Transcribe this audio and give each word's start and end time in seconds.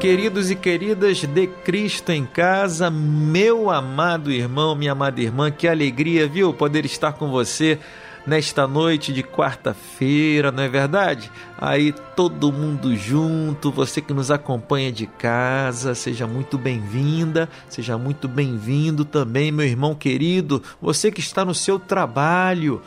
Queridos 0.00 0.50
e 0.50 0.54
queridas 0.54 1.22
de 1.24 1.46
Cristo 1.46 2.12
em 2.12 2.24
casa, 2.26 2.90
meu 2.90 3.70
amado 3.70 4.30
irmão, 4.30 4.74
minha 4.74 4.92
amada 4.92 5.20
irmã, 5.20 5.50
que 5.50 5.66
alegria, 5.66 6.28
viu, 6.28 6.52
poder 6.52 6.84
estar 6.84 7.14
com 7.14 7.30
você 7.30 7.78
nesta 8.26 8.66
noite 8.66 9.12
de 9.12 9.22
quarta-feira, 9.22 10.52
não 10.52 10.62
é 10.62 10.68
verdade? 10.68 11.30
Aí 11.58 11.92
todo 12.14 12.52
mundo 12.52 12.94
junto, 12.94 13.72
você 13.72 14.00
que 14.00 14.12
nos 14.12 14.30
acompanha 14.30 14.92
de 14.92 15.06
casa, 15.06 15.94
seja 15.94 16.26
muito 16.26 16.58
bem-vinda, 16.58 17.48
seja 17.68 17.96
muito 17.96 18.28
bem-vindo 18.28 19.04
também, 19.04 19.50
meu 19.50 19.66
irmão 19.66 19.94
querido, 19.94 20.62
você 20.80 21.10
que 21.10 21.20
está 21.20 21.44
no 21.44 21.54
seu 21.54 21.78
trabalho 21.78 22.82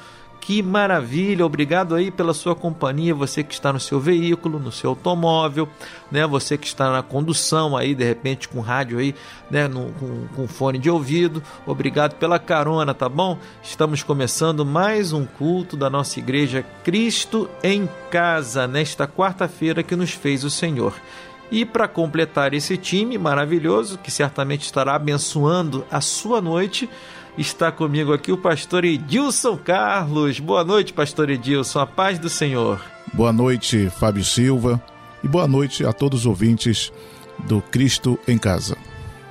que 0.50 0.64
maravilha! 0.64 1.46
Obrigado 1.46 1.94
aí 1.94 2.10
pela 2.10 2.34
sua 2.34 2.56
companhia, 2.56 3.14
você 3.14 3.44
que 3.44 3.54
está 3.54 3.72
no 3.72 3.80
seu 3.80 4.00
veículo, 4.00 4.58
no 4.58 4.72
seu 4.72 4.90
automóvel, 4.90 5.70
né? 6.12 6.26
Você 6.26 6.58
que 6.58 6.66
está 6.66 6.92
na 6.92 7.04
condução 7.04 7.78
aí, 7.78 7.94
de 7.94 8.04
repente 8.04 8.50
com 8.50 8.60
rádio 8.60 8.98
aí, 8.98 9.14
né? 9.52 9.68
No, 9.68 9.92
com, 9.92 10.28
com 10.36 10.48
fone 10.48 10.80
de 10.80 10.90
ouvido. 10.90 11.44
Obrigado 11.68 12.16
pela 12.16 12.40
carona, 12.40 12.96
tá 12.96 13.08
bom? 13.08 13.38
Estamos 13.62 14.02
começando 14.02 14.66
mais 14.66 15.14
um 15.14 15.24
culto 15.24 15.78
da 15.78 15.88
nossa 15.88 16.18
igreja 16.18 16.66
Cristo 16.84 17.48
em 17.62 17.88
Casa, 18.10 18.66
nesta 18.66 19.08
quarta-feira 19.08 19.84
que 19.84 19.96
nos 19.96 20.14
fez 20.14 20.44
o 20.44 20.50
Senhor. 20.50 20.96
E 21.52 21.64
para 21.64 21.88
completar 21.88 22.56
esse 22.56 22.76
time 22.76 23.20
maravilhoso, 23.20 24.00
que 24.00 24.10
certamente 24.10 24.64
estará 24.64 24.96
abençoando 24.96 25.86
a 25.92 26.02
sua 26.02 26.42
noite, 26.42 26.90
Está 27.38 27.72
comigo 27.72 28.12
aqui 28.12 28.32
o 28.32 28.38
pastor 28.38 28.84
Edilson 28.84 29.58
Carlos. 29.58 30.40
Boa 30.40 30.64
noite, 30.64 30.92
pastor 30.92 31.30
Edilson. 31.30 31.80
A 31.80 31.86
paz 31.86 32.20
do 32.20 32.30
Senhor. 32.30 32.82
Boa 33.14 33.32
noite, 33.32 33.90
Fábio 33.90 34.24
Silva. 34.24 34.82
E 35.24 35.28
boa 35.28 35.48
noite 35.48 35.86
a 35.86 35.94
todos 35.94 36.22
os 36.22 36.26
ouvintes 36.26 36.92
do 37.40 37.62
Cristo 37.62 38.20
em 38.28 38.38
Casa. 38.38 38.78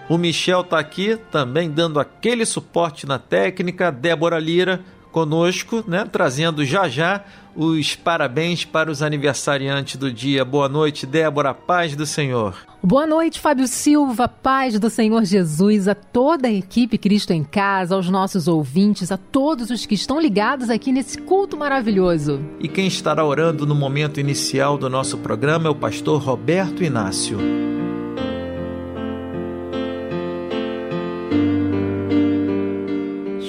O 0.08 0.16
Michel 0.16 0.62
está 0.62 0.78
aqui 0.78 1.18
também 1.30 1.70
dando 1.70 2.00
aquele 2.00 2.46
suporte 2.46 3.06
na 3.06 3.18
técnica. 3.18 3.92
Débora 3.92 4.38
Lira 4.38 4.80
conosco, 5.12 5.84
né, 5.86 6.06
trazendo 6.10 6.64
já 6.64 6.88
já 6.88 7.24
os 7.54 7.96
parabéns 7.96 8.64
para 8.64 8.90
os 8.90 9.02
aniversariantes 9.02 9.96
do 9.96 10.12
dia. 10.12 10.44
Boa 10.44 10.68
noite, 10.68 11.04
Débora, 11.04 11.52
paz 11.52 11.96
do 11.96 12.06
Senhor. 12.06 12.67
Boa 12.80 13.08
noite, 13.08 13.40
Fábio 13.40 13.66
Silva, 13.66 14.28
paz 14.28 14.78
do 14.78 14.88
Senhor 14.88 15.24
Jesus, 15.24 15.88
a 15.88 15.96
toda 15.96 16.46
a 16.46 16.52
equipe 16.52 16.96
Cristo 16.96 17.32
em 17.32 17.42
Casa, 17.42 17.96
aos 17.96 18.08
nossos 18.08 18.46
ouvintes, 18.46 19.10
a 19.10 19.16
todos 19.16 19.68
os 19.70 19.84
que 19.84 19.96
estão 19.96 20.20
ligados 20.20 20.70
aqui 20.70 20.92
nesse 20.92 21.18
culto 21.18 21.56
maravilhoso. 21.56 22.40
E 22.60 22.68
quem 22.68 22.86
estará 22.86 23.24
orando 23.24 23.66
no 23.66 23.74
momento 23.74 24.20
inicial 24.20 24.78
do 24.78 24.88
nosso 24.88 25.18
programa 25.18 25.66
é 25.66 25.70
o 25.70 25.74
pastor 25.74 26.22
Roberto 26.22 26.84
Inácio. 26.84 27.38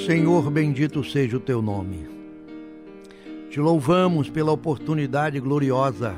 Senhor, 0.07 0.49
bendito 0.49 1.03
seja 1.03 1.37
o 1.37 1.39
teu 1.39 1.61
nome. 1.61 2.07
Te 3.51 3.59
louvamos 3.59 4.27
pela 4.27 4.51
oportunidade 4.51 5.39
gloriosa 5.39 6.15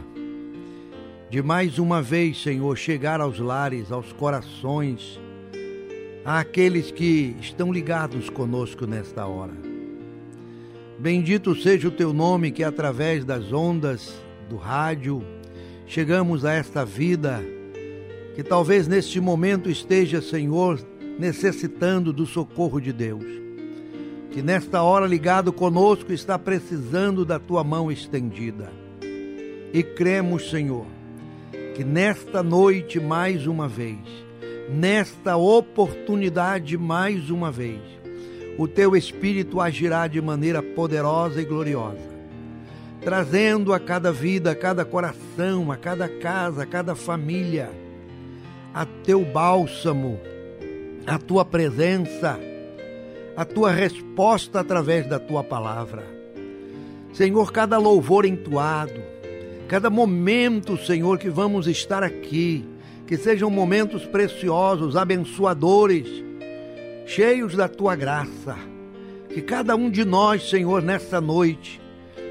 de 1.32 1.42
mais 1.42 1.80
uma 1.80 2.02
vez, 2.02 2.44
Senhor, 2.44 2.78
chegar 2.78 3.22
aos 3.22 3.40
lares, 3.40 3.90
aos 3.90 4.12
corações, 4.12 5.18
àqueles 6.26 6.92
que 6.92 7.38
estão 7.40 7.72
ligados 7.72 8.30
conosco 8.30 8.86
nesta 8.86 9.26
hora. 9.26 9.54
Bendito 11.00 11.56
seja 11.56 11.88
o 11.88 11.92
teu 11.92 12.12
nome 12.12 12.52
que 12.52 12.66
através 12.66 13.24
das 13.24 13.54
ondas 13.54 14.14
do 14.50 14.58
rádio 14.58 15.24
chegamos 15.88 16.44
a 16.44 16.52
esta 16.52 16.84
vida 16.84 17.42
que 18.36 18.44
talvez 18.44 18.86
neste 18.86 19.22
momento 19.22 19.70
esteja, 19.70 20.22
Senhor, 20.22 20.86
necessitando 21.18 22.12
do 22.12 22.26
socorro 22.26 22.82
de 22.82 22.92
Deus 22.92 23.24
que 24.32 24.42
nesta 24.42 24.82
hora 24.84 25.06
ligado 25.06 25.54
conosco 25.54 26.12
está 26.12 26.38
precisando 26.38 27.26
da 27.26 27.38
tua 27.38 27.64
mão 27.64 27.92
estendida. 27.92 28.72
E 29.74 29.84
cremos, 29.84 30.50
Senhor, 30.50 30.86
que 31.76 31.84
nesta 31.84 32.44
noite 32.44 33.00
mais 33.00 33.48
uma 33.48 33.68
vez, 33.68 34.00
nesta 34.70 35.38
oportunidade 35.38 36.78
mais 36.78 37.30
uma 37.30 37.52
vez, 37.52 37.82
o 38.58 38.68
teu 38.68 38.96
Espírito 38.96 39.60
agirá 39.60 40.08
de 40.08 40.22
maneira 40.22 40.62
poderosa 40.62 41.42
e 41.42 41.46
gloriosa, 41.46 42.12
trazendo 43.02 43.74
a 43.74 43.80
cada 43.80 44.12
vida, 44.12 44.52
a 44.52 44.56
cada 44.56 44.86
coração, 44.86 45.72
a 45.72 45.78
cada 45.78 46.08
casa, 46.08 46.64
a 46.64 46.66
cada 46.66 46.96
família, 46.96 47.70
a 48.74 48.86
teu 48.86 49.24
bálsamo, 49.26 50.20
a 51.06 51.18
tua 51.18 51.44
presença 51.44 52.40
a 53.36 53.46
tua 53.46 53.72
resposta 53.72 54.60
através 54.60 55.08
da 55.08 55.20
tua 55.20 55.44
palavra. 55.44 56.04
Senhor, 57.14 57.52
cada 57.52 57.78
louvor 57.78 58.26
entoado, 58.26 59.02
cada 59.72 59.90
momento, 59.90 60.76
Senhor, 60.76 61.18
que 61.18 61.30
vamos 61.30 61.66
estar 61.66 62.04
aqui, 62.04 62.66
que 63.08 63.16
sejam 63.16 63.50
momentos 63.50 64.06
preciosos, 64.06 64.98
abençoadores, 64.98 66.10
cheios 67.06 67.56
da 67.56 67.70
tua 67.70 67.96
graça. 67.96 68.58
Que 69.30 69.42
cada 69.42 69.74
um 69.78 69.90
de 69.90 70.04
nós, 70.04 70.50
Senhor, 70.50 70.82
nessa 70.82 71.22
noite, 71.22 71.80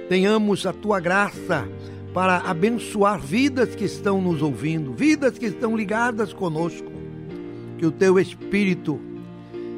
tenhamos 0.07 0.67
a 0.67 0.73
tua 0.75 1.01
graça 1.01 1.67
para 2.13 2.37
abençoar 2.41 3.19
vidas 3.19 3.75
que 3.75 3.87
estão 3.87 4.21
nos 4.21 4.43
ouvindo, 4.43 4.93
vidas 4.93 5.39
que 5.39 5.47
estão 5.47 5.75
ligadas 5.75 6.35
conosco. 6.35 6.93
Que 7.79 7.87
o 7.87 7.91
teu 7.91 8.19
Espírito 8.19 9.01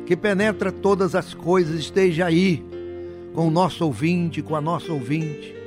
que 0.05 0.17
penetra 0.17 0.73
todas 0.73 1.15
as 1.15 1.33
coisas, 1.33 1.79
esteja 1.79 2.27
aí 2.27 2.61
com 3.33 3.47
o 3.47 3.53
nosso 3.53 3.85
ouvinte, 3.85 4.43
com 4.43 4.57
a 4.57 4.61
nossa 4.61 4.93
ouvinte, 4.93 5.62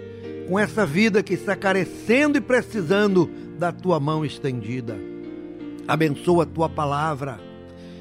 com 0.47 0.59
essa 0.59 0.85
vida 0.85 1.23
que 1.23 1.33
está 1.33 1.55
carecendo 1.55 2.37
e 2.37 2.41
precisando 2.41 3.29
da 3.57 3.71
tua 3.71 3.99
mão 3.99 4.25
estendida. 4.25 4.97
Abençoa 5.87 6.43
a 6.43 6.47
tua 6.47 6.69
palavra, 6.69 7.39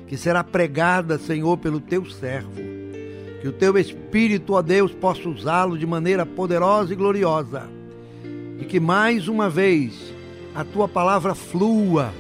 que 0.07 0.17
será 0.17 0.43
pregada, 0.45 1.19
Senhor, 1.19 1.57
pelo 1.59 1.81
teu 1.81 2.05
servo. 2.07 2.63
Que 3.41 3.49
o 3.49 3.53
teu 3.53 3.77
Espírito, 3.77 4.55
ó 4.55 4.63
Deus, 4.63 4.93
possa 4.93 5.29
usá-lo 5.29 5.79
de 5.79 5.87
maneira 5.87 6.25
poderosa 6.25 6.93
e 6.93 6.97
gloriosa. 6.97 7.69
E 8.59 8.65
que 8.65 8.81
mais 8.81 9.29
uma 9.29 9.51
vez 9.51 10.15
a 10.55 10.65
tua 10.65 10.89
palavra 10.89 11.35
flua 11.35 12.13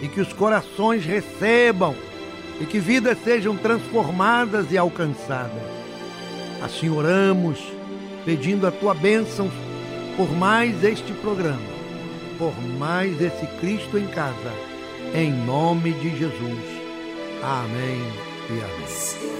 e 0.00 0.08
que 0.08 0.20
os 0.20 0.32
corações 0.32 1.04
recebam 1.04 1.94
e 2.60 2.66
que 2.66 2.78
vidas 2.78 3.18
sejam 3.24 3.56
transformadas 3.56 4.70
e 4.70 4.78
alcançadas. 4.78 5.62
Assim 6.62 6.88
oramos, 6.88 7.58
pedindo 8.24 8.66
a 8.66 8.70
tua 8.70 8.94
bênção 8.94 9.50
por 10.16 10.30
mais 10.32 10.82
este 10.82 11.12
programa, 11.14 11.60
por 12.38 12.54
mais 12.78 13.20
esse 13.20 13.46
Cristo 13.60 13.98
em 13.98 14.06
casa, 14.08 14.52
em 15.14 15.32
nome 15.32 15.92
de 15.92 16.16
Jesus. 16.16 16.84
Amém 17.42 18.00
e 18.50 18.60
amém. 18.60 19.33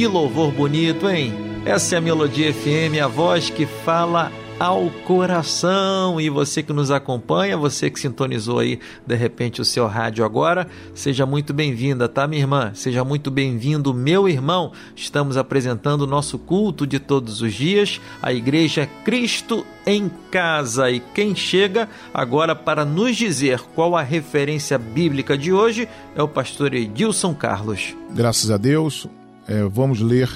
Que 0.00 0.06
louvor 0.06 0.50
bonito, 0.50 1.10
hein? 1.10 1.34
Essa 1.66 1.96
é 1.96 1.98
a 1.98 2.00
Melodia 2.00 2.54
FM, 2.54 3.04
a 3.04 3.06
voz 3.06 3.50
que 3.50 3.66
fala 3.66 4.32
ao 4.58 4.88
coração. 5.04 6.18
E 6.18 6.30
você 6.30 6.62
que 6.62 6.72
nos 6.72 6.90
acompanha, 6.90 7.54
você 7.54 7.90
que 7.90 8.00
sintonizou 8.00 8.60
aí 8.60 8.80
de 9.06 9.14
repente 9.14 9.60
o 9.60 9.64
seu 9.64 9.86
rádio 9.86 10.24
agora, 10.24 10.66
seja 10.94 11.26
muito 11.26 11.52
bem-vinda, 11.52 12.08
tá, 12.08 12.26
minha 12.26 12.40
irmã? 12.40 12.72
Seja 12.72 13.04
muito 13.04 13.30
bem-vindo, 13.30 13.92
meu 13.92 14.26
irmão. 14.26 14.72
Estamos 14.96 15.36
apresentando 15.36 16.00
o 16.00 16.06
nosso 16.06 16.38
culto 16.38 16.86
de 16.86 16.98
todos 16.98 17.42
os 17.42 17.52
dias, 17.52 18.00
a 18.22 18.32
Igreja 18.32 18.88
Cristo 19.04 19.66
em 19.86 20.10
Casa. 20.30 20.90
E 20.90 21.00
quem 21.00 21.34
chega 21.34 21.90
agora 22.14 22.56
para 22.56 22.86
nos 22.86 23.18
dizer 23.18 23.60
qual 23.74 23.94
a 23.94 24.02
referência 24.02 24.78
bíblica 24.78 25.36
de 25.36 25.52
hoje 25.52 25.86
é 26.16 26.22
o 26.22 26.28
pastor 26.28 26.72
Edilson 26.72 27.34
Carlos. 27.34 27.94
Graças 28.14 28.50
a 28.50 28.56
Deus, 28.56 29.06
é, 29.50 29.64
vamos 29.64 30.00
ler 30.00 30.30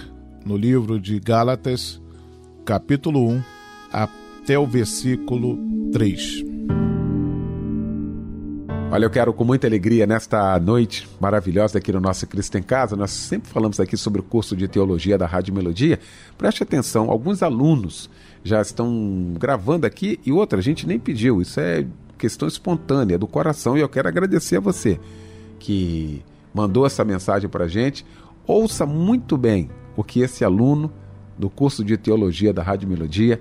no 0.44 0.56
livro 0.56 0.98
de 0.98 1.20
Gálatas, 1.20 2.02
capítulo 2.64 3.30
1 3.30 3.42
até 3.92 4.58
o 4.58 4.66
versículo 4.66 5.56
3. 5.92 6.42
Olha, 8.90 9.04
eu 9.04 9.10
quero 9.10 9.32
com 9.32 9.44
muita 9.44 9.68
alegria 9.68 10.04
nesta 10.04 10.58
noite 10.58 11.08
maravilhosa 11.20 11.78
aqui 11.78 11.92
no 11.92 12.00
nosso 12.00 12.26
Cristo 12.26 12.58
em 12.58 12.62
Casa. 12.62 12.96
Nós 12.96 13.12
sempre 13.12 13.48
falamos 13.48 13.78
aqui 13.78 13.96
sobre 13.96 14.20
o 14.20 14.24
curso 14.24 14.56
de 14.56 14.66
teologia 14.66 15.16
da 15.16 15.26
Rádio 15.26 15.54
Melodia. 15.54 16.00
Preste 16.36 16.64
atenção, 16.64 17.08
alguns 17.08 17.40
alunos 17.40 18.10
já 18.42 18.60
estão 18.60 19.32
gravando 19.38 19.86
aqui 19.86 20.18
e 20.26 20.32
outra, 20.32 20.58
a 20.58 20.62
gente 20.62 20.88
nem 20.88 20.98
pediu. 20.98 21.40
Isso 21.40 21.60
é 21.60 21.86
questão 22.18 22.48
espontânea 22.48 23.16
do 23.16 23.28
coração 23.28 23.78
e 23.78 23.80
eu 23.80 23.88
quero 23.88 24.08
agradecer 24.08 24.56
a 24.56 24.60
você 24.60 24.98
que 25.60 26.20
mandou 26.54 26.86
essa 26.86 27.04
mensagem 27.04 27.50
para 27.50 27.64
a 27.64 27.68
gente. 27.68 28.06
Ouça 28.46 28.84
muito 28.84 29.38
bem 29.38 29.70
o 29.96 30.04
que 30.04 30.20
esse 30.20 30.44
aluno 30.44 30.92
do 31.38 31.48
curso 31.48 31.82
de 31.82 31.96
teologia 31.96 32.52
da 32.52 32.62
Rádio 32.62 32.88
Melodia 32.88 33.40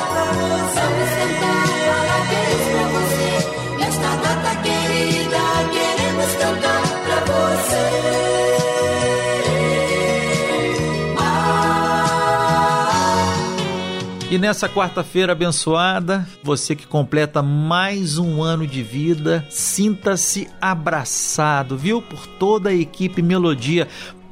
E 14.31 14.37
nessa 14.37 14.69
quarta-feira 14.69 15.33
abençoada, 15.33 16.25
você 16.41 16.73
que 16.73 16.87
completa 16.87 17.43
mais 17.43 18.17
um 18.17 18.41
ano 18.41 18.65
de 18.65 18.81
vida, 18.81 19.45
sinta-se 19.49 20.47
abraçado, 20.61 21.77
viu? 21.77 22.01
Por 22.01 22.25
toda 22.25 22.69
a 22.69 22.73
equipe 22.73 23.21
Melodia 23.21 23.89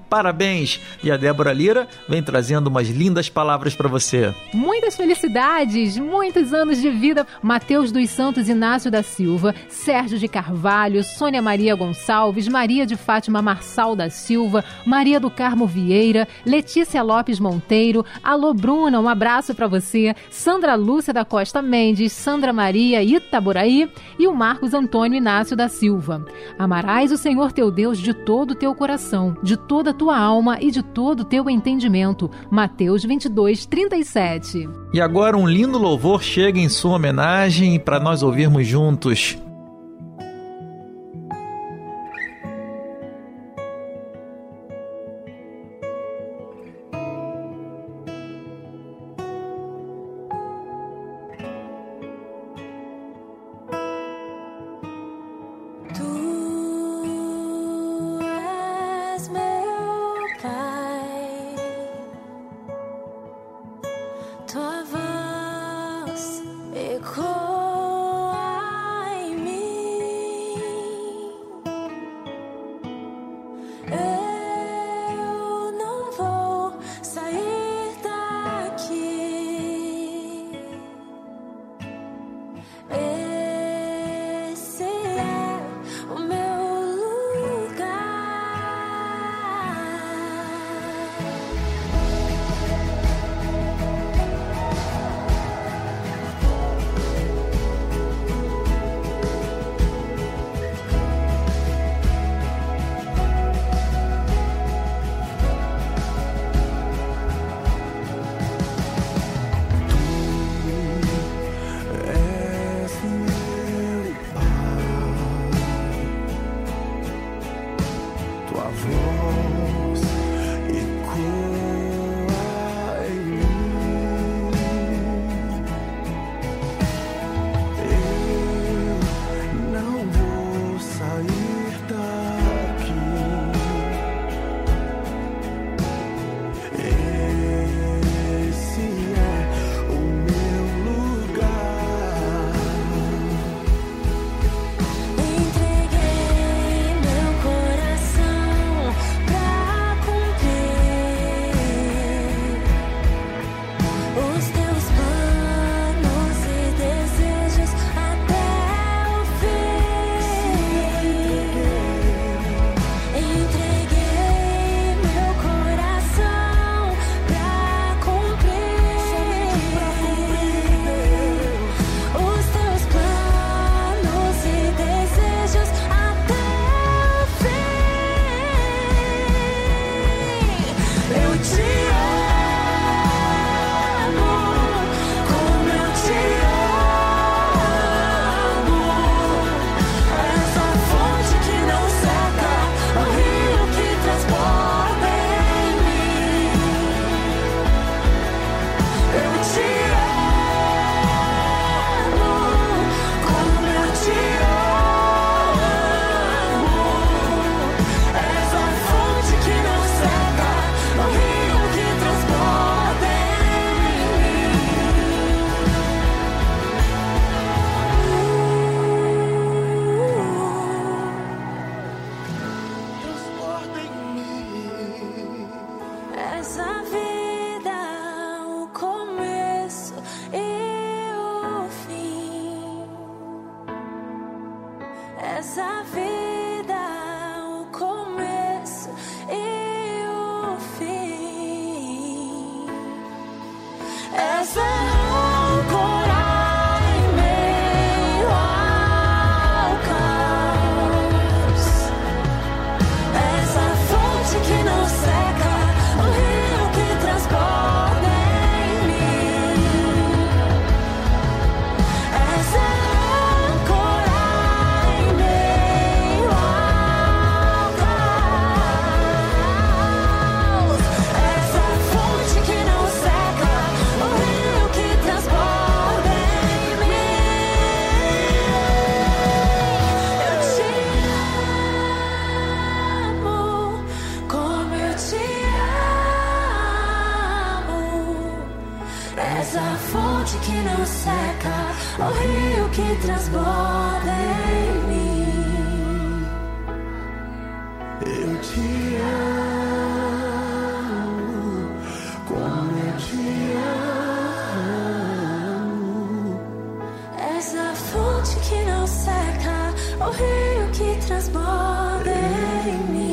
Parabéns! 0.09 0.81
E 1.03 1.11
a 1.11 1.17
Débora 1.17 1.53
Lira 1.53 1.87
vem 2.07 2.23
trazendo 2.23 2.67
umas 2.67 2.89
lindas 2.89 3.29
palavras 3.29 3.75
para 3.75 3.87
você. 3.87 4.33
Muitas 4.53 4.95
felicidades, 4.95 5.97
muitos 5.97 6.53
anos 6.53 6.81
de 6.81 6.89
vida. 6.89 7.27
Mateus 7.41 7.91
dos 7.91 8.09
Santos 8.09 8.49
Inácio 8.49 8.89
da 8.89 9.03
Silva, 9.03 9.53
Sérgio 9.67 10.17
de 10.17 10.27
Carvalho, 10.27 11.03
Sônia 11.03 11.41
Maria 11.41 11.75
Gonçalves, 11.75 12.47
Maria 12.47 12.85
de 12.85 12.95
Fátima 12.95 13.41
Marçal 13.41 13.95
da 13.95 14.09
Silva, 14.09 14.63
Maria 14.85 15.19
do 15.19 15.29
Carmo 15.29 15.67
Vieira, 15.67 16.27
Letícia 16.45 17.03
Lopes 17.03 17.39
Monteiro, 17.39 18.05
Alô 18.23 18.53
Bruna, 18.53 18.99
um 18.99 19.07
abraço 19.07 19.53
para 19.53 19.67
você, 19.67 20.15
Sandra 20.29 20.75
Lúcia 20.75 21.13
da 21.13 21.23
Costa 21.23 21.61
Mendes, 21.61 22.11
Sandra 22.11 22.51
Maria 22.51 23.03
Itaboraí 23.03 23.89
e 24.17 24.27
o 24.27 24.33
Marcos 24.33 24.73
Antônio 24.73 25.17
Inácio 25.17 25.55
da 25.55 25.67
Silva. 25.67 26.25
Amarás 26.57 27.11
o 27.11 27.17
Senhor 27.17 27.51
teu 27.51 27.69
Deus 27.69 27.99
de 27.99 28.13
todo 28.13 28.51
o 28.51 28.55
teu 28.55 28.73
coração, 28.73 29.37
de 29.43 29.55
toda 29.55 29.91
a 29.91 29.93
tua 29.99 30.17
alma 30.17 30.57
e 30.61 30.71
de 30.71 30.81
todo 30.81 31.19
o 31.19 31.25
teu 31.25 31.49
entendimento. 31.49 32.31
Mateus 32.49 33.03
22, 33.03 33.65
37. 33.65 34.67
E 34.93 35.01
agora 35.01 35.37
um 35.37 35.45
lindo 35.45 35.77
louvor 35.77 36.23
chega 36.23 36.57
em 36.57 36.69
sua 36.69 36.95
homenagem 36.95 37.77
para 37.77 37.99
nós 37.99 38.23
ouvirmos 38.23 38.65
juntos. 38.65 39.37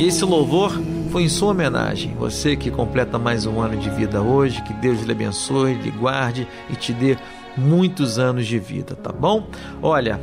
Esse 0.07 0.25
louvor 0.25 0.73
foi 1.11 1.25
em 1.25 1.29
sua 1.29 1.51
homenagem. 1.51 2.15
Você 2.15 2.57
que 2.57 2.71
completa 2.71 3.19
mais 3.19 3.45
um 3.45 3.61
ano 3.61 3.77
de 3.77 3.91
vida 3.91 4.23
hoje, 4.23 4.63
que 4.63 4.73
Deus 4.73 5.03
lhe 5.03 5.13
abençoe, 5.13 5.75
lhe 5.75 5.91
guarde 5.91 6.49
e 6.71 6.77
te 6.77 6.93
dê 6.93 7.19
muitos 7.57 8.19
anos 8.19 8.47
de 8.47 8.59
vida, 8.59 8.95
tá 8.95 9.13
bom? 9.13 9.47
Olha, 9.83 10.21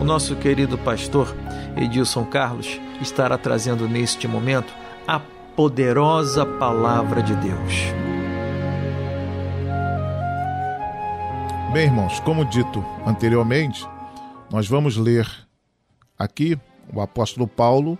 o 0.00 0.04
nosso 0.04 0.34
querido 0.34 0.76
pastor 0.78 1.36
Edilson 1.76 2.24
Carlos 2.24 2.80
estará 3.02 3.36
trazendo 3.36 3.88
neste 3.88 4.26
momento 4.26 4.72
a 5.06 5.20
poderosa 5.56 6.46
palavra 6.46 7.22
de 7.22 7.34
Deus. 7.36 7.72
Bem, 11.72 11.86
irmãos, 11.86 12.20
como 12.20 12.44
dito 12.44 12.84
anteriormente, 13.06 13.86
nós 14.50 14.68
vamos 14.68 14.96
ler 14.96 15.26
aqui 16.18 16.58
o 16.92 17.00
apóstolo 17.00 17.46
Paulo 17.46 17.98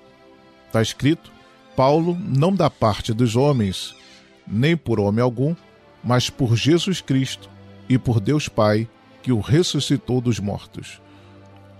Está 0.72 0.80
escrito: 0.80 1.30
Paulo, 1.76 2.16
não 2.18 2.50
da 2.50 2.70
parte 2.70 3.12
dos 3.12 3.36
homens, 3.36 3.94
nem 4.46 4.74
por 4.74 4.98
homem 4.98 5.22
algum, 5.22 5.54
mas 6.02 6.30
por 6.30 6.56
Jesus 6.56 7.02
Cristo 7.02 7.50
e 7.90 7.98
por 7.98 8.18
Deus 8.18 8.48
Pai, 8.48 8.88
que 9.22 9.30
o 9.30 9.40
ressuscitou 9.40 10.18
dos 10.18 10.40
mortos. 10.40 10.98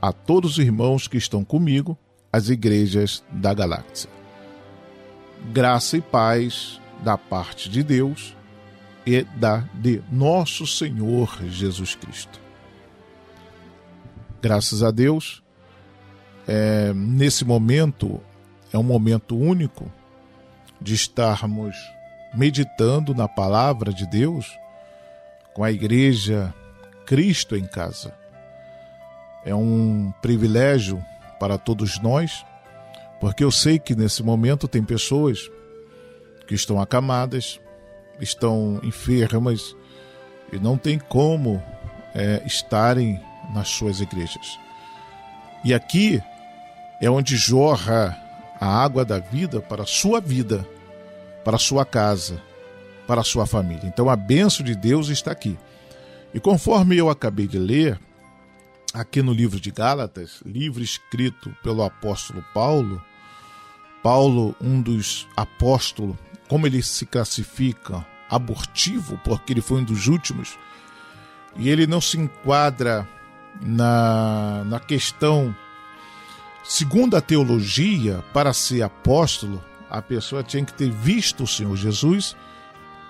A 0.01 0.13
todos 0.13 0.53
os 0.53 0.59
irmãos 0.59 1.09
que 1.09 1.17
estão 1.17 1.43
comigo, 1.43 1.97
as 2.33 2.49
igrejas 2.49 3.23
da 3.31 3.53
galáxia. 3.53 4.09
Graça 5.53 5.99
e 5.99 6.01
paz 6.01 6.81
da 7.05 7.19
parte 7.19 7.69
de 7.69 7.83
Deus 7.83 8.35
e 9.05 9.23
da 9.37 9.59
de 9.75 10.03
nosso 10.11 10.67
Senhor 10.67 11.39
Jesus 11.49 11.95
Cristo. 11.95 12.41
Graças 14.41 14.83
a 14.83 14.91
Deus, 14.91 15.43
é, 16.49 16.93
nesse 16.95 17.45
momento 17.45 18.21
é 18.73 18.79
um 18.79 18.83
momento 18.83 19.37
único 19.37 19.93
de 20.81 20.95
estarmos 20.95 21.77
meditando 22.35 23.15
na 23.15 23.29
palavra 23.29 23.93
de 23.93 24.07
Deus 24.07 24.59
com 25.55 25.63
a 25.63 25.71
igreja 25.71 26.53
Cristo 27.05 27.55
em 27.55 27.67
casa. 27.67 28.15
É 29.45 29.55
um 29.55 30.13
privilégio 30.23 31.05
para 31.43 31.59
todos 31.59 31.99
nós, 31.99 32.47
porque 33.21 33.43
eu 33.43 33.51
sei 33.51 33.77
que 33.77 33.97
nesse 33.97 34.23
momento 34.23 34.69
tem 34.69 34.81
pessoas 34.81 35.51
que 36.47 36.55
estão 36.55 36.81
acamadas, 36.81 37.61
estão 38.21 38.81
enfermas 38.85 39.75
e 40.53 40.59
não 40.61 40.79
tem 40.79 41.01
como 41.01 41.61
é, 42.15 42.41
estarem 42.47 43.21
nas 43.53 43.67
suas 43.71 43.99
igrejas. 43.99 44.57
E 45.65 45.75
aqui 45.75 46.23
é 47.01 47.11
onde 47.11 47.37
jorra 47.37 48.17
a 48.61 48.81
água 48.81 49.05
da 49.05 49.19
vida 49.19 49.61
para 49.61 49.83
a 49.83 49.87
sua 49.87 50.21
vida, 50.21 50.65
para 51.45 51.57
a 51.57 51.59
sua 51.59 51.85
casa, 51.85 52.41
para 53.05 53.21
a 53.21 53.25
sua 53.25 53.47
família. 53.47 53.89
Então 53.89 54.09
a 54.09 54.15
benção 54.15 54.65
de 54.65 54.77
Deus 54.77 55.09
está 55.09 55.33
aqui. 55.33 55.59
E 56.33 56.39
conforme 56.39 56.97
eu 56.97 57.11
acabei 57.11 57.49
de 57.49 57.59
ler, 57.59 57.99
aqui 58.93 59.23
no 59.23 59.33
livro 59.33 59.61
de 59.61 59.71
Gálatas, 59.71 60.43
livro 60.45 60.83
escrito 60.83 61.55
pelo 61.63 61.83
apóstolo 61.83 62.45
Paulo, 62.53 63.03
Paulo, 64.03 64.55
um 64.61 64.81
dos 64.81 65.29
apóstolos, 65.37 66.17
como 66.49 66.67
ele 66.67 66.83
se 66.83 67.07
classifica? 67.07 68.05
Abortivo, 68.29 69.21
porque 69.25 69.53
ele 69.53 69.61
foi 69.61 69.81
um 69.81 69.85
dos 69.85 70.07
últimos, 70.07 70.59
e 71.57 71.69
ele 71.69 71.87
não 71.87 72.01
se 72.01 72.19
enquadra 72.19 73.07
na, 73.61 74.65
na 74.65 74.81
questão 74.81 75.55
Segundo 76.65 77.17
a 77.17 77.21
teologia, 77.21 78.23
para 78.33 78.53
ser 78.53 78.83
apóstolo, 78.83 79.63
a 79.91 80.01
pessoa 80.01 80.45
tinha 80.45 80.65
que 80.65 80.73
ter 80.73 80.91
visto 80.91 81.43
o 81.43 81.47
Senhor 81.47 81.75
Jesus, 81.77 82.37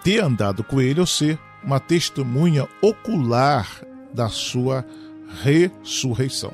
ter 0.03 0.21
andado 0.21 0.65
com 0.65 0.81
ele 0.81 1.01
ou 1.01 1.07
ser 1.07 1.39
uma 1.63 1.79
testemunha 1.79 2.67
ocular 2.81 3.69
da 4.13 4.29
sua 4.31 4.85
ressurreição. 5.43 6.53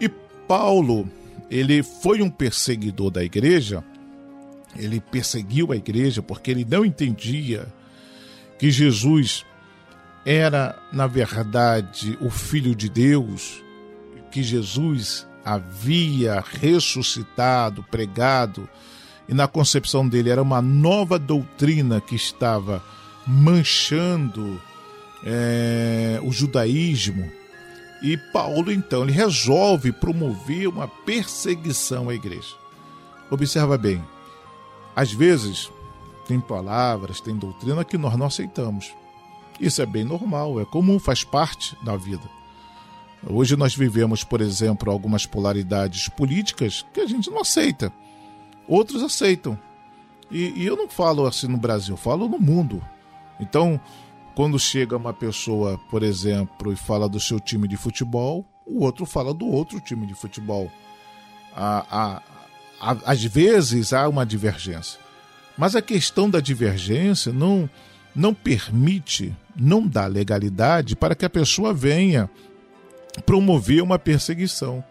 E 0.00 0.08
Paulo, 0.08 1.08
ele 1.50 1.82
foi 1.82 2.22
um 2.22 2.30
perseguidor 2.30 3.10
da 3.10 3.24
igreja, 3.24 3.82
ele 4.76 5.00
perseguiu 5.00 5.72
a 5.72 5.76
igreja 5.76 6.22
porque 6.22 6.50
ele 6.50 6.66
não 6.68 6.84
entendia 6.84 7.66
que 8.58 8.70
Jesus 8.70 9.44
era, 10.24 10.76
na 10.92 11.06
verdade, 11.06 12.18
o 12.20 12.30
Filho 12.30 12.74
de 12.74 12.88
Deus, 12.88 13.62
que 14.30 14.42
Jesus 14.42 15.26
havia 15.44 16.42
ressuscitado, 16.60 17.84
pregado, 17.84 18.68
e 19.28 19.34
na 19.34 19.46
concepção 19.46 20.06
dele 20.08 20.30
era 20.30 20.42
uma 20.42 20.60
nova 20.60 21.18
doutrina 21.18 22.00
que 22.00 22.16
estava 22.16 22.82
manchando 23.26 24.60
é, 25.24 26.20
o 26.22 26.32
judaísmo. 26.32 27.30
E 28.02 28.16
Paulo 28.16 28.70
então 28.70 29.02
ele 29.02 29.12
resolve 29.12 29.92
promover 29.92 30.68
uma 30.68 30.86
perseguição 30.86 32.08
à 32.08 32.14
igreja. 32.14 32.54
Observa 33.30 33.76
bem, 33.76 34.04
às 34.94 35.12
vezes 35.12 35.70
tem 36.26 36.40
palavras, 36.40 37.20
tem 37.20 37.36
doutrina 37.36 37.84
que 37.84 37.98
nós 37.98 38.16
não 38.16 38.26
aceitamos. 38.26 38.94
Isso 39.60 39.80
é 39.80 39.86
bem 39.86 40.04
normal, 40.04 40.60
é 40.60 40.64
comum, 40.64 40.98
faz 40.98 41.24
parte 41.24 41.76
da 41.82 41.96
vida. 41.96 42.28
Hoje 43.28 43.56
nós 43.56 43.74
vivemos, 43.74 44.22
por 44.22 44.40
exemplo, 44.40 44.90
algumas 44.90 45.26
polaridades 45.26 46.08
políticas 46.08 46.84
que 46.92 47.00
a 47.00 47.06
gente 47.06 47.30
não 47.30 47.40
aceita. 47.40 47.92
Outros 48.68 49.02
aceitam. 49.02 49.58
E, 50.30 50.52
e 50.56 50.66
eu 50.66 50.76
não 50.76 50.88
falo 50.88 51.26
assim 51.26 51.46
no 51.46 51.56
Brasil, 51.56 51.96
falo 51.96 52.28
no 52.28 52.38
mundo. 52.38 52.82
Então, 53.40 53.80
quando 54.36 54.58
chega 54.58 54.94
uma 54.94 55.14
pessoa, 55.14 55.80
por 55.90 56.02
exemplo, 56.02 56.70
e 56.70 56.76
fala 56.76 57.08
do 57.08 57.18
seu 57.18 57.40
time 57.40 57.66
de 57.66 57.74
futebol, 57.74 58.44
o 58.66 58.84
outro 58.84 59.06
fala 59.06 59.32
do 59.32 59.46
outro 59.46 59.80
time 59.80 60.06
de 60.06 60.12
futebol. 60.12 60.70
A, 61.56 62.20
às 62.78 63.24
vezes 63.24 63.94
há 63.94 64.06
uma 64.06 64.26
divergência. 64.26 65.00
Mas 65.56 65.74
a 65.74 65.80
questão 65.80 66.28
da 66.28 66.38
divergência 66.38 67.32
não, 67.32 67.68
não 68.14 68.34
permite, 68.34 69.34
não 69.56 69.86
dá 69.86 70.06
legalidade 70.06 70.94
para 70.94 71.14
que 71.14 71.24
a 71.24 71.30
pessoa 71.30 71.72
venha 71.72 72.28
promover 73.24 73.82
uma 73.82 73.98
perseguição, 73.98 74.84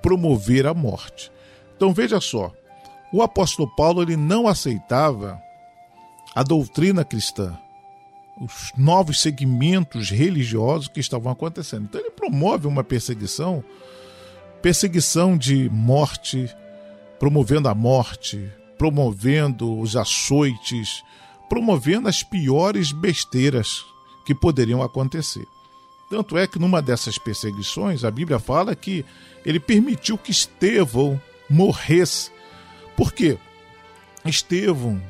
promover 0.00 0.68
a 0.68 0.72
morte. 0.72 1.32
Então 1.76 1.92
veja 1.92 2.20
só, 2.20 2.52
o 3.12 3.22
apóstolo 3.22 3.68
Paulo 3.74 4.02
ele 4.02 4.16
não 4.16 4.46
aceitava 4.46 5.42
a 6.32 6.44
doutrina 6.44 7.04
cristã, 7.04 7.58
os 8.40 8.72
novos 8.76 9.20
segmentos 9.20 10.10
religiosos 10.10 10.88
que 10.88 11.00
estavam 11.00 11.30
acontecendo. 11.30 11.84
Então 11.84 12.00
ele 12.00 12.10
promove 12.10 12.66
uma 12.66 12.82
perseguição, 12.82 13.62
perseguição 14.60 15.36
de 15.36 15.68
morte, 15.70 16.48
promovendo 17.18 17.68
a 17.68 17.74
morte, 17.74 18.50
promovendo 18.78 19.78
os 19.78 19.96
açoites, 19.96 21.02
promovendo 21.48 22.08
as 22.08 22.22
piores 22.22 22.92
besteiras 22.92 23.84
que 24.24 24.34
poderiam 24.34 24.82
acontecer. 24.82 25.46
Tanto 26.08 26.36
é 26.36 26.46
que 26.46 26.58
numa 26.58 26.82
dessas 26.82 27.16
perseguições, 27.16 28.04
a 28.04 28.10
Bíblia 28.10 28.38
fala 28.38 28.74
que 28.74 29.04
ele 29.46 29.58
permitiu 29.58 30.18
que 30.18 30.30
Estevão 30.30 31.20
morresse. 31.48 32.30
Por 32.96 33.12
quê? 33.12 33.38
Estevão 34.24 35.02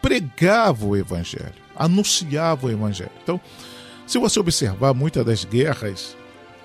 pregava 0.00 0.86
o 0.86 0.96
evangelho, 0.96 1.65
anunciava 1.76 2.66
o 2.66 2.70
evangelho. 2.70 3.10
Então, 3.22 3.40
se 4.06 4.18
você 4.18 4.38
observar 4.40 4.94
muitas 4.94 5.24
das 5.24 5.44
guerras, 5.44 6.16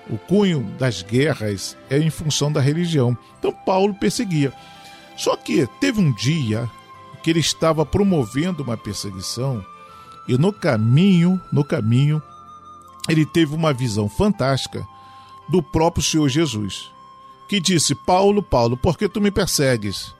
o 0.08 0.16
cunho 0.16 0.62
das 0.78 1.02
guerras 1.02 1.76
é 1.90 1.98
em 1.98 2.10
função 2.10 2.50
da 2.52 2.60
religião. 2.60 3.16
Então, 3.38 3.52
Paulo 3.52 3.94
perseguia. 3.94 4.52
Só 5.16 5.36
que 5.36 5.66
teve 5.80 6.00
um 6.00 6.12
dia 6.12 6.68
que 7.22 7.30
ele 7.30 7.40
estava 7.40 7.84
promovendo 7.84 8.62
uma 8.62 8.76
perseguição 8.76 9.64
e 10.28 10.38
no 10.38 10.52
caminho, 10.52 11.40
no 11.52 11.64
caminho, 11.64 12.22
ele 13.08 13.26
teve 13.26 13.54
uma 13.54 13.72
visão 13.72 14.08
fantástica 14.08 14.86
do 15.48 15.62
próprio 15.62 16.02
Senhor 16.02 16.28
Jesus, 16.28 16.90
que 17.48 17.60
disse: 17.60 17.94
"Paulo, 17.94 18.42
Paulo, 18.42 18.76
por 18.76 18.96
que 18.96 19.08
tu 19.08 19.20
me 19.20 19.30
persegues?" 19.30 20.14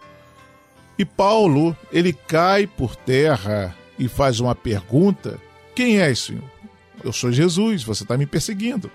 E 0.98 1.04
Paulo, 1.04 1.76
ele 1.90 2.12
cai 2.12 2.66
por 2.66 2.96
terra 2.96 3.74
e 4.04 4.08
faz 4.08 4.40
uma 4.40 4.54
pergunta: 4.54 5.40
"Quem 5.74 6.00
és, 6.00 6.18
Senhor?" 6.18 6.44
"Eu 7.02 7.12
sou 7.12 7.32
Jesus, 7.32 7.82
você 7.82 8.02
está 8.02 8.16
me 8.16 8.26
perseguindo." 8.26 8.90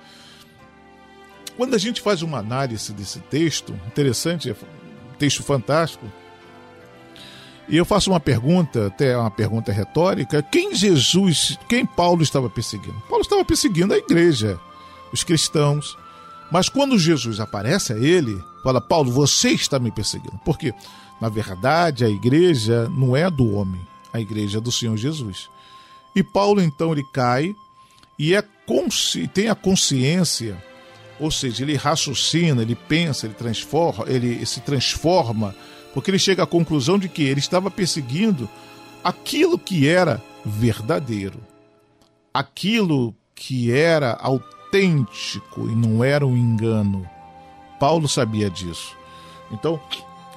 Quando 1.56 1.74
a 1.74 1.80
gente 1.80 2.02
faz 2.02 2.22
uma 2.22 2.38
análise 2.38 2.94
desse 2.94 3.20
texto, 3.20 3.74
interessante, 3.88 4.56
texto 5.18 5.42
fantástico. 5.42 6.06
E 7.68 7.76
eu 7.76 7.84
faço 7.84 8.12
uma 8.12 8.20
pergunta, 8.20 8.88
até 8.88 9.18
uma 9.18 9.32
pergunta 9.32 9.72
retórica: 9.72 10.42
quem 10.44 10.76
Jesus, 10.76 11.58
quem 11.68 11.86
Paulo 11.86 12.22
estava 12.22 12.50
perseguindo? 12.50 13.02
Paulo 13.10 13.24
estava 13.24 13.44
perseguindo 13.44 13.94
a 13.94 13.98
igreja, 13.98 14.60
os 15.12 15.24
cristãos. 15.24 15.98
Mas 16.52 16.70
quando 16.70 16.98
Jesus 16.98 17.40
aparece 17.40 17.92
a 17.92 17.98
ele, 17.98 18.42
fala: 18.64 18.80
Paulo, 18.80 19.12
você 19.12 19.50
está 19.50 19.80
me 19.80 19.92
perseguindo. 19.92 20.40
Por 20.46 20.58
quê? 20.58 20.74
Na 21.20 21.28
verdade, 21.28 22.06
a 22.06 22.10
igreja 22.10 22.88
não 22.90 23.16
é 23.16 23.30
do 23.30 23.52
homem, 23.54 23.82
a 24.12 24.20
igreja 24.20 24.60
do 24.60 24.72
Senhor 24.72 24.98
Jesus. 24.98 25.50
E 26.16 26.24
Paulo 26.24 26.62
então 26.62 26.92
ele 26.92 27.04
cai 27.14 27.56
e 28.18 28.34
é 28.34 28.44
tem 29.34 29.48
a 29.48 29.56
consciência 29.56 30.62
ou 31.20 31.32
seja, 31.32 31.64
ele 31.64 31.76
raciocina, 31.76 32.62
ele 32.62 32.76
pensa, 32.76 33.26
ele 33.26 33.34
transforma, 33.34 34.06
ele 34.08 34.46
se 34.46 34.62
transforma, 34.62 35.56
porque 35.94 36.12
ele 36.12 36.20
chega 36.20 36.44
à 36.44 36.48
conclusão 36.48 37.00
de 37.00 37.10
que 37.10 37.24
ele 37.24 37.40
estava 37.40 37.72
perseguindo 37.72 38.48
aquilo 39.04 39.58
que 39.58 39.88
era 39.88 40.22
verdadeiro, 40.46 41.40
aquilo 42.34 43.16
que 43.34 43.72
era 43.72 44.14
autêntico 44.14 45.68
e 45.68 45.76
não 45.76 46.04
era 46.04 46.26
um 46.26 46.38
engano. 46.38 47.10
Paulo 47.80 48.08
sabia 48.08 48.50
disso. 48.50 48.96
Então, 49.52 49.80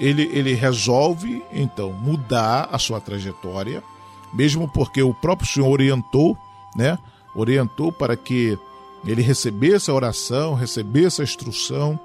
ele, 0.00 0.30
ele 0.32 0.54
resolve 0.54 1.44
então 1.52 1.92
mudar 1.92 2.70
a 2.72 2.78
sua 2.78 2.98
trajetória, 3.00 3.82
mesmo 4.32 4.66
porque 4.66 5.02
o 5.02 5.12
próprio 5.12 5.46
Senhor 5.46 5.68
orientou, 5.68 6.38
né? 6.74 6.98
Orientou 7.34 7.92
para 7.92 8.16
que 8.16 8.58
ele 9.04 9.20
recebesse 9.20 9.90
a 9.90 9.94
oração, 9.94 10.54
recebesse 10.54 11.20
a 11.20 11.24
instrução 11.24 12.00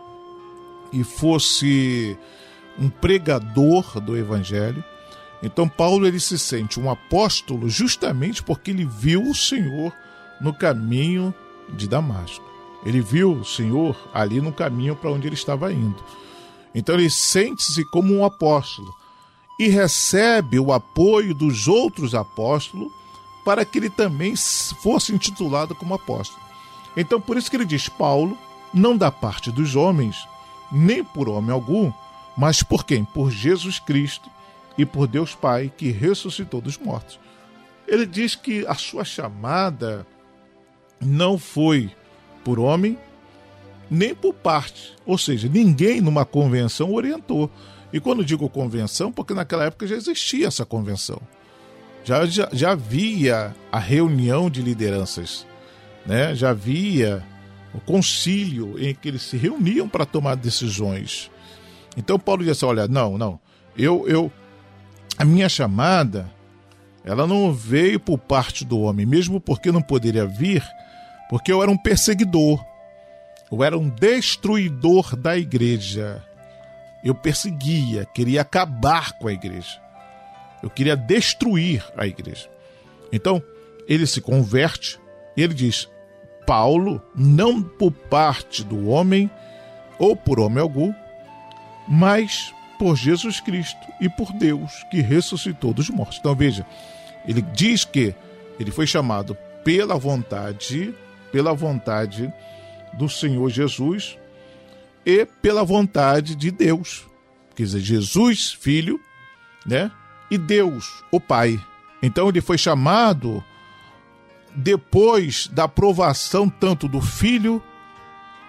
e 0.91 1.03
fosse 1.05 2.17
um 2.77 2.89
pregador 2.89 4.01
do 4.01 4.17
evangelho. 4.17 4.83
Então 5.41 5.67
Paulo 5.69 6.05
ele 6.05 6.19
se 6.19 6.37
sente 6.37 6.79
um 6.79 6.89
apóstolo 6.89 7.69
justamente 7.69 8.43
porque 8.43 8.71
ele 8.71 8.85
viu 8.85 9.21
o 9.23 9.33
Senhor 9.35 9.93
no 10.41 10.53
caminho 10.53 11.33
de 11.69 11.87
Damasco. 11.87 12.43
Ele 12.85 12.99
viu 12.99 13.33
o 13.33 13.45
Senhor 13.45 13.97
ali 14.13 14.41
no 14.41 14.51
caminho 14.51 14.95
para 14.95 15.11
onde 15.11 15.27
ele 15.27 15.35
estava 15.35 15.71
indo. 15.71 16.03
Então 16.75 16.95
ele 16.95 17.09
sente-se 17.09 17.85
como 17.85 18.13
um 18.13 18.25
apóstolo 18.25 18.93
e 19.57 19.69
recebe 19.69 20.59
o 20.59 20.73
apoio 20.73 21.33
dos 21.33 21.69
outros 21.69 22.13
apóstolos 22.13 22.91
para 23.45 23.63
que 23.63 23.77
ele 23.77 23.89
também 23.89 24.35
fosse 24.35 25.13
intitulado 25.13 25.73
como 25.73 25.93
apóstolo. 25.93 26.43
Então, 26.97 27.21
por 27.21 27.37
isso 27.37 27.49
que 27.49 27.55
ele 27.55 27.65
diz: 27.65 27.87
Paulo, 27.87 28.37
não 28.73 28.97
da 28.97 29.09
parte 29.09 29.51
dos 29.51 29.75
homens, 29.75 30.27
nem 30.71 31.03
por 31.03 31.29
homem 31.29 31.51
algum, 31.51 31.93
mas 32.35 32.61
por 32.61 32.83
quem? 32.83 33.05
Por 33.05 33.31
Jesus 33.31 33.79
Cristo 33.79 34.29
e 34.77 34.85
por 34.85 35.07
Deus 35.07 35.33
Pai 35.33 35.71
que 35.75 35.91
ressuscitou 35.91 36.59
dos 36.59 36.77
mortos. 36.77 37.19
Ele 37.87 38.05
diz 38.05 38.35
que 38.35 38.65
a 38.67 38.73
sua 38.73 39.05
chamada 39.05 40.05
não 40.99 41.37
foi 41.37 41.91
por 42.43 42.59
homem, 42.59 42.97
nem 43.89 44.13
por 44.15 44.33
parte. 44.33 44.93
Ou 45.05 45.17
seja, 45.17 45.47
ninguém 45.47 46.01
numa 46.01 46.25
convenção 46.25 46.93
orientou. 46.93 47.49
E 47.91 47.99
quando 47.99 48.25
digo 48.25 48.49
convenção, 48.49 49.11
porque 49.11 49.33
naquela 49.33 49.65
época 49.65 49.87
já 49.87 49.95
existia 49.95 50.47
essa 50.47 50.65
convenção. 50.65 51.21
Já, 52.03 52.25
já, 52.25 52.49
já 52.51 52.71
havia 52.71 53.55
a 53.71 53.79
reunião 53.79 54.49
de 54.49 54.61
lideranças 54.61 55.45
né, 56.05 56.35
já 56.35 56.51
havia 56.51 57.23
o 57.73 57.79
concílio 57.81 58.75
em 58.79 58.93
que 58.93 59.07
eles 59.07 59.23
se 59.23 59.37
reuniam 59.37 59.89
para 59.89 60.05
tomar 60.05 60.35
decisões. 60.35 61.31
Então 61.97 62.19
Paulo 62.19 62.43
disse: 62.43 62.63
olha, 62.63 62.87
não, 62.87 63.17
não, 63.17 63.39
eu, 63.77 64.07
eu, 64.07 64.31
a 65.17 65.25
minha 65.25 65.49
chamada, 65.49 66.31
ela 67.03 67.25
não 67.25 67.51
veio 67.51 67.99
por 67.99 68.17
parte 68.17 68.63
do 68.63 68.79
homem, 68.79 69.05
mesmo 69.05 69.41
porque 69.41 69.71
não 69.71 69.81
poderia 69.81 70.25
vir, 70.25 70.63
porque 71.29 71.51
eu 71.51 71.61
era 71.61 71.71
um 71.71 71.77
perseguidor, 71.77 72.63
eu 73.55 73.63
era 73.63 73.77
um 73.77 73.89
destruidor 73.89 75.15
da 75.15 75.37
igreja. 75.37 76.23
Eu 77.03 77.15
perseguia, 77.15 78.05
queria 78.05 78.41
acabar 78.41 79.13
com 79.13 79.27
a 79.27 79.33
igreja. 79.33 79.79
Eu 80.61 80.69
queria 80.69 80.95
destruir 80.95 81.85
a 81.95 82.07
igreja. 82.07 82.49
Então, 83.11 83.41
ele 83.87 84.07
se 84.07 84.19
converte 84.19 84.99
ele 85.35 85.53
diz: 85.53 85.89
Paulo, 86.45 87.01
não 87.15 87.61
por 87.61 87.91
parte 87.91 88.63
do 88.63 88.87
homem 88.87 89.29
ou 89.99 90.15
por 90.15 90.39
homem 90.39 90.61
algum, 90.61 90.93
mas 91.87 92.53
por 92.79 92.95
Jesus 92.95 93.39
Cristo 93.39 93.87
e 93.99 94.09
por 94.09 94.31
Deus 94.33 94.83
que 94.89 95.01
ressuscitou 95.01 95.73
dos 95.73 95.89
mortos. 95.89 96.17
Então 96.19 96.35
veja, 96.35 96.65
ele 97.27 97.41
diz 97.41 97.85
que 97.85 98.13
ele 98.59 98.71
foi 98.71 98.87
chamado 98.87 99.37
pela 99.63 99.97
vontade, 99.97 100.93
pela 101.31 101.53
vontade 101.53 102.31
do 102.97 103.09
Senhor 103.09 103.49
Jesus 103.49 104.17
e 105.05 105.25
pela 105.25 105.63
vontade 105.63 106.35
de 106.35 106.51
Deus. 106.51 107.05
Quer 107.55 107.63
dizer, 107.63 107.79
Jesus, 107.79 108.53
filho, 108.53 108.99
né? 109.65 109.91
E 110.29 110.37
Deus, 110.37 111.03
o 111.11 111.19
Pai. 111.19 111.59
Então 112.01 112.27
ele 112.29 112.41
foi 112.41 112.57
chamado 112.57 113.43
depois 114.55 115.47
da 115.47 115.65
aprovação 115.65 116.49
tanto 116.49 116.87
do 116.87 117.01
filho, 117.01 117.61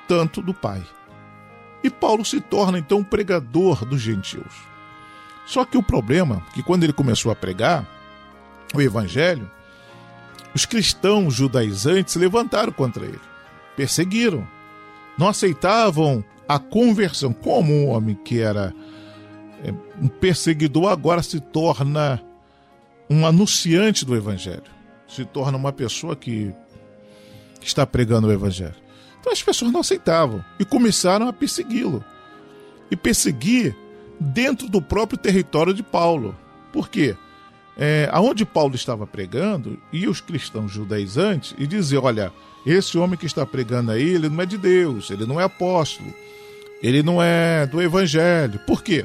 tanto 0.06 0.40
do 0.40 0.54
pai. 0.54 0.82
E 1.82 1.90
Paulo 1.90 2.24
se 2.24 2.40
torna 2.40 2.78
então 2.78 2.98
um 2.98 3.04
pregador 3.04 3.84
dos 3.84 4.00
gentios. 4.00 4.52
Só 5.46 5.64
que 5.64 5.76
o 5.76 5.82
problema 5.82 6.42
é 6.48 6.54
que 6.54 6.62
quando 6.62 6.84
ele 6.84 6.92
começou 6.92 7.30
a 7.30 7.36
pregar, 7.36 7.86
o 8.74 8.80
evangelho, 8.80 9.50
os 10.54 10.64
cristãos 10.64 11.34
judaizantes 11.34 12.12
se 12.12 12.18
levantaram 12.18 12.72
contra 12.72 13.04
ele, 13.04 13.20
perseguiram, 13.76 14.46
não 15.18 15.28
aceitavam 15.28 16.24
a 16.48 16.58
conversão. 16.58 17.32
Como 17.32 17.72
um 17.72 17.88
homem 17.88 18.14
que 18.14 18.40
era 18.40 18.74
é, 19.62 19.72
um 20.00 20.08
perseguidor 20.08 20.90
agora 20.90 21.22
se 21.22 21.40
torna 21.40 22.22
um 23.08 23.26
anunciante 23.26 24.04
do 24.04 24.16
evangelho, 24.16 24.64
se 25.06 25.24
torna 25.24 25.56
uma 25.56 25.72
pessoa 25.72 26.16
que 26.16 26.52
está 27.62 27.86
pregando 27.86 28.28
o 28.28 28.32
evangelho. 28.32 28.74
Então 29.20 29.32
as 29.32 29.42
pessoas 29.42 29.72
não 29.72 29.80
aceitavam 29.80 30.44
e 30.58 30.64
começaram 30.64 31.28
a 31.28 31.32
persegui-lo. 31.32 32.04
E 32.90 32.96
perseguir 32.96 33.76
dentro 34.20 34.68
do 34.68 34.80
próprio 34.80 35.18
território 35.18 35.74
de 35.74 35.82
Paulo. 35.82 36.36
Por 36.72 36.88
quê? 36.88 37.16
É, 37.78 38.08
aonde 38.10 38.46
Paulo 38.46 38.74
estava 38.74 39.06
pregando, 39.06 39.78
e 39.92 40.08
os 40.08 40.20
cristãos 40.20 40.72
judaizantes 40.72 41.54
e 41.58 41.66
dizer: 41.66 41.98
olha, 41.98 42.32
esse 42.64 42.96
homem 42.96 43.18
que 43.18 43.26
está 43.26 43.44
pregando 43.44 43.90
aí, 43.90 44.14
ele 44.14 44.28
não 44.28 44.42
é 44.42 44.46
de 44.46 44.56
Deus, 44.56 45.10
ele 45.10 45.26
não 45.26 45.40
é 45.40 45.44
apóstolo, 45.44 46.12
ele 46.82 47.02
não 47.02 47.22
é 47.22 47.66
do 47.66 47.80
evangelho. 47.82 48.58
Por 48.66 48.82
quê? 48.82 49.04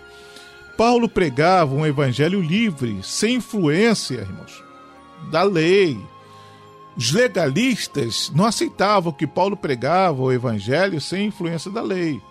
Paulo 0.77 1.07
pregava 1.07 1.75
um 1.75 1.85
evangelho 1.85 2.41
livre, 2.41 2.99
sem 3.03 3.35
influência, 3.35 4.15
irmãos, 4.15 4.63
da 5.29 5.43
lei. 5.43 5.99
Os 6.97 7.11
legalistas 7.11 8.31
não 8.33 8.45
aceitavam 8.45 9.11
que 9.11 9.27
Paulo 9.27 9.55
pregava 9.55 10.21
o 10.21 10.31
evangelho 10.31 10.99
sem 10.99 11.27
influência 11.27 11.69
da 11.69 11.81
lei. 11.81 12.21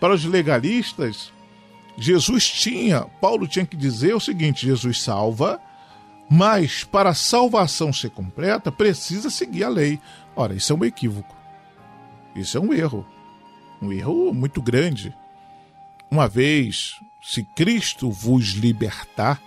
Para 0.00 0.14
os 0.14 0.24
legalistas, 0.24 1.32
Jesus 1.96 2.48
tinha, 2.48 3.02
Paulo 3.20 3.46
tinha 3.46 3.64
que 3.64 3.76
dizer 3.76 4.14
o 4.14 4.20
seguinte: 4.20 4.66
Jesus 4.66 5.00
salva, 5.02 5.60
mas 6.28 6.84
para 6.84 7.10
a 7.10 7.14
salvação 7.14 7.92
ser 7.92 8.10
completa, 8.10 8.72
precisa 8.72 9.30
seguir 9.30 9.64
a 9.64 9.68
lei. 9.68 10.00
Ora, 10.34 10.54
isso 10.54 10.72
é 10.72 10.76
um 10.76 10.84
equívoco. 10.84 11.34
Isso 12.34 12.56
é 12.56 12.60
um 12.60 12.72
erro. 12.72 13.06
Um 13.80 13.92
erro 13.92 14.32
muito 14.32 14.60
grande. 14.60 15.14
Uma 16.10 16.28
vez, 16.28 16.96
se 17.22 17.42
Cristo 17.42 18.10
vos 18.10 18.50
libertar, 18.50 19.40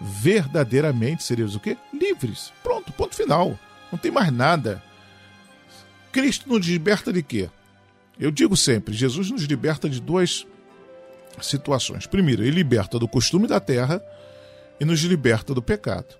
verdadeiramente 0.00 1.22
sereis 1.22 1.54
o 1.54 1.60
quê? 1.60 1.76
Livres. 1.92 2.52
Pronto, 2.62 2.92
ponto 2.92 3.14
final. 3.14 3.58
Não 3.90 3.98
tem 3.98 4.10
mais 4.10 4.32
nada. 4.32 4.82
Cristo 6.12 6.48
nos 6.48 6.66
liberta 6.66 7.12
de 7.12 7.22
quê? 7.22 7.48
Eu 8.18 8.30
digo 8.30 8.56
sempre, 8.56 8.92
Jesus 8.94 9.30
nos 9.30 9.42
liberta 9.44 9.88
de 9.88 10.00
duas 10.00 10.46
situações. 11.40 12.06
Primeiro, 12.06 12.42
ele 12.42 12.50
liberta 12.50 12.98
do 12.98 13.08
costume 13.08 13.46
da 13.46 13.60
terra 13.60 14.02
e 14.80 14.84
nos 14.84 15.00
liberta 15.00 15.54
do 15.54 15.62
pecado. 15.62 16.14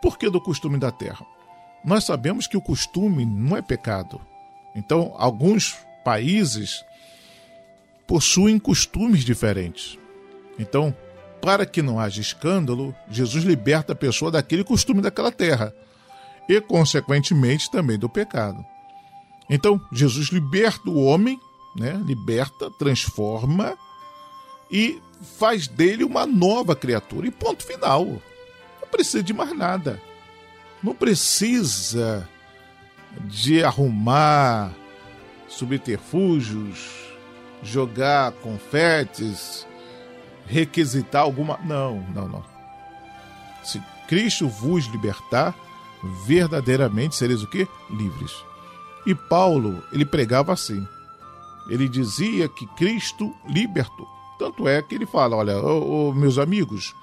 Por 0.00 0.18
que 0.18 0.28
do 0.30 0.40
costume 0.40 0.78
da 0.78 0.90
terra? 0.90 1.24
Nós 1.84 2.04
sabemos 2.04 2.46
que 2.46 2.56
o 2.56 2.62
costume 2.62 3.24
não 3.24 3.56
é 3.56 3.62
pecado. 3.62 4.20
Então, 4.74 5.14
alguns 5.18 5.76
países 6.04 6.84
possuem 8.06 8.58
costumes 8.58 9.24
diferentes. 9.24 9.98
Então, 10.58 10.94
para 11.40 11.66
que 11.66 11.82
não 11.82 11.98
haja 11.98 12.20
escândalo, 12.20 12.94
Jesus 13.10 13.44
liberta 13.44 13.92
a 13.92 13.96
pessoa 13.96 14.30
daquele 14.30 14.64
costume 14.64 15.02
daquela 15.02 15.32
terra 15.32 15.74
e, 16.48 16.60
consequentemente, 16.60 17.70
também 17.70 17.98
do 17.98 18.08
pecado. 18.08 18.64
Então, 19.50 19.80
Jesus 19.92 20.28
liberta 20.28 20.88
o 20.88 21.04
homem, 21.04 21.38
né? 21.76 22.00
liberta, 22.04 22.70
transforma 22.78 23.76
e 24.70 25.00
faz 25.22 25.68
dele 25.68 26.04
uma 26.04 26.26
nova 26.26 26.74
criatura. 26.74 27.26
E 27.26 27.30
ponto 27.30 27.64
final. 27.64 28.04
Não 28.80 28.88
precisa 28.90 29.22
de 29.22 29.32
mais 29.32 29.56
nada. 29.56 30.00
Não 30.82 30.94
precisa 30.94 32.28
de 33.20 33.62
arrumar 33.62 34.72
subterfúgios, 35.48 36.90
jogar 37.62 38.32
confetes, 38.32 39.66
requisitar 40.46 41.22
alguma. 41.22 41.58
Não, 41.64 42.00
não, 42.14 42.28
não. 42.28 42.44
Se 43.62 43.80
Cristo 44.08 44.48
vos 44.48 44.86
libertar, 44.86 45.54
verdadeiramente 46.26 47.14
sereis 47.14 47.42
o 47.42 47.46
quê? 47.46 47.68
Livres. 47.90 48.32
E 49.06 49.14
Paulo, 49.14 49.82
ele 49.92 50.04
pregava 50.04 50.52
assim. 50.52 50.86
Ele 51.68 51.88
dizia 51.88 52.48
que 52.48 52.66
Cristo 52.74 53.34
libertou. 53.48 54.08
Tanto 54.42 54.66
é 54.66 54.82
que 54.82 54.96
ele 54.96 55.06
fala: 55.06 55.36
olha, 55.36 55.54
meus 56.16 56.36
amigos, 56.36 56.96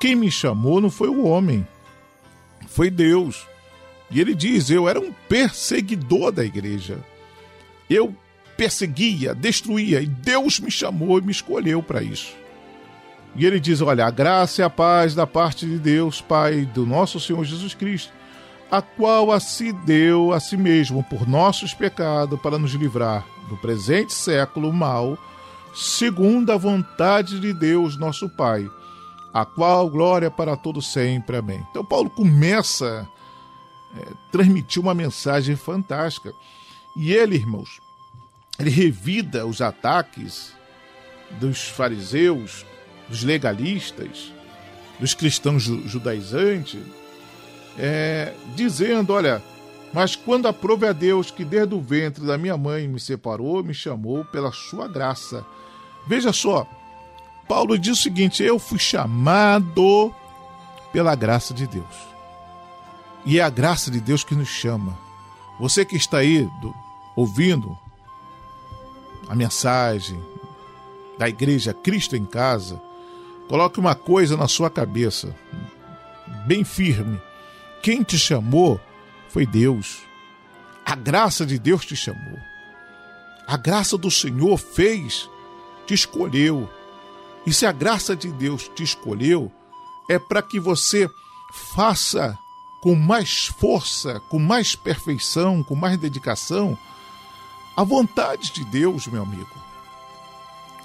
quem 0.00 0.16
me 0.16 0.28
chamou 0.28 0.80
não 0.80 0.90
foi 0.90 1.08
o 1.08 1.24
homem, 1.24 1.64
foi 2.66 2.90
Deus. 2.90 3.46
E 4.10 4.20
ele 4.20 4.34
diz: 4.34 4.68
eu 4.68 4.88
era 4.88 4.98
um 4.98 5.12
perseguidor 5.28 6.32
da 6.32 6.44
igreja. 6.44 6.98
Eu 7.88 8.12
perseguia, 8.56 9.36
destruía, 9.36 10.00
e 10.00 10.06
Deus 10.06 10.58
me 10.58 10.68
chamou 10.68 11.20
e 11.20 11.22
me 11.22 11.30
escolheu 11.30 11.80
para 11.80 12.02
isso. 12.02 12.34
E 13.36 13.46
ele 13.46 13.60
diz: 13.60 13.80
Olha, 13.80 14.04
a 14.04 14.10
graça 14.10 14.60
e 14.60 14.64
a 14.64 14.70
paz 14.70 15.14
da 15.14 15.28
parte 15.28 15.64
de 15.64 15.78
Deus, 15.78 16.20
Pai, 16.20 16.62
do 16.74 16.84
nosso 16.84 17.20
Senhor 17.20 17.44
Jesus 17.44 17.72
Cristo, 17.72 18.12
a 18.68 18.82
qual 18.82 19.30
a 19.30 19.38
si 19.38 19.72
deu 19.72 20.32
a 20.32 20.40
si 20.40 20.56
mesmo 20.56 21.04
por 21.04 21.28
nossos 21.28 21.72
pecados 21.72 22.40
para 22.40 22.58
nos 22.58 22.72
livrar 22.72 23.24
do 23.48 23.56
presente 23.56 24.12
século 24.12 24.72
mal, 24.72 25.16
segundo 25.74 26.50
a 26.50 26.56
vontade 26.56 27.40
de 27.40 27.52
Deus, 27.52 27.96
nosso 27.96 28.28
Pai, 28.28 28.68
a 29.32 29.44
qual 29.44 29.88
glória 29.88 30.30
para 30.30 30.56
todo 30.56 30.82
sempre. 30.82 31.36
Amém. 31.36 31.64
Então 31.70 31.84
Paulo 31.84 32.10
começa 32.10 33.08
a 33.94 33.98
é, 33.98 34.06
transmitir 34.30 34.82
uma 34.82 34.94
mensagem 34.94 35.56
fantástica. 35.56 36.32
E 36.96 37.12
ele, 37.12 37.36
irmãos, 37.36 37.80
ele 38.58 38.70
revida 38.70 39.46
os 39.46 39.60
ataques 39.60 40.52
dos 41.40 41.68
fariseus, 41.68 42.66
dos 43.08 43.22
legalistas, 43.22 44.32
dos 44.98 45.14
cristãos 45.14 45.62
judaizantes, 45.62 46.80
é, 47.78 48.34
dizendo: 48.56 49.12
Olha, 49.12 49.42
mas 49.92 50.14
quando 50.14 50.46
aprove 50.46 50.86
a 50.86 50.92
Deus 50.92 51.30
que 51.30 51.44
desde 51.44 51.74
o 51.74 51.80
ventre 51.80 52.24
da 52.24 52.36
minha 52.36 52.56
mãe 52.56 52.86
me 52.86 53.00
separou, 53.00 53.62
me 53.64 53.72
chamou 53.72 54.24
pela 54.24 54.52
sua 54.52 54.86
graça. 54.86 55.44
Veja 56.06 56.32
só, 56.32 56.66
Paulo 57.48 57.78
diz 57.78 57.98
o 57.98 58.02
seguinte: 58.02 58.42
Eu 58.42 58.58
fui 58.58 58.78
chamado 58.78 60.14
pela 60.92 61.14
graça 61.14 61.54
de 61.54 61.66
Deus. 61.66 62.08
E 63.24 63.38
é 63.38 63.42
a 63.42 63.50
graça 63.50 63.90
de 63.90 64.00
Deus 64.00 64.22
que 64.22 64.34
nos 64.34 64.48
chama. 64.48 64.96
Você 65.58 65.84
que 65.84 65.96
está 65.96 66.18
aí 66.18 66.48
do, 66.60 66.74
ouvindo 67.16 67.76
a 69.28 69.34
mensagem 69.34 70.18
da 71.18 71.28
igreja 71.28 71.74
Cristo 71.74 72.14
em 72.14 72.24
Casa, 72.24 72.80
coloque 73.48 73.80
uma 73.80 73.94
coisa 73.94 74.36
na 74.36 74.46
sua 74.46 74.70
cabeça, 74.70 75.34
bem 76.46 76.62
firme. 76.62 77.20
Quem 77.82 78.02
te 78.02 78.18
chamou 78.18 78.80
foi 79.28 79.46
Deus. 79.46 80.02
A 80.84 80.94
graça 80.94 81.44
de 81.44 81.58
Deus 81.58 81.84
te 81.84 81.94
chamou. 81.94 82.38
A 83.46 83.56
graça 83.56 83.96
do 83.96 84.10
Senhor 84.10 84.56
fez, 84.58 85.28
te 85.86 85.94
escolheu. 85.94 86.68
E 87.46 87.52
se 87.52 87.64
a 87.66 87.72
graça 87.72 88.14
de 88.14 88.30
Deus 88.30 88.70
te 88.74 88.82
escolheu, 88.82 89.52
é 90.08 90.18
para 90.18 90.42
que 90.42 90.58
você 90.58 91.08
faça 91.52 92.36
com 92.80 92.94
mais 92.94 93.46
força, 93.46 94.20
com 94.28 94.38
mais 94.38 94.74
perfeição, 94.74 95.62
com 95.62 95.74
mais 95.74 95.98
dedicação 95.98 96.78
a 97.78 97.84
vontade 97.84 98.52
de 98.52 98.64
Deus, 98.64 99.06
meu 99.06 99.22
amigo. 99.22 99.56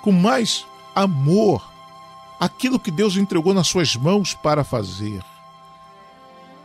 Com 0.03 0.11
mais 0.11 0.63
amor, 0.93 1.67
aquilo 2.39 2.79
que 2.79 2.91
Deus 2.91 3.17
entregou 3.17 3.51
nas 3.51 3.67
suas 3.67 3.95
mãos 3.95 4.35
para 4.35 4.63
fazer. 4.63 5.23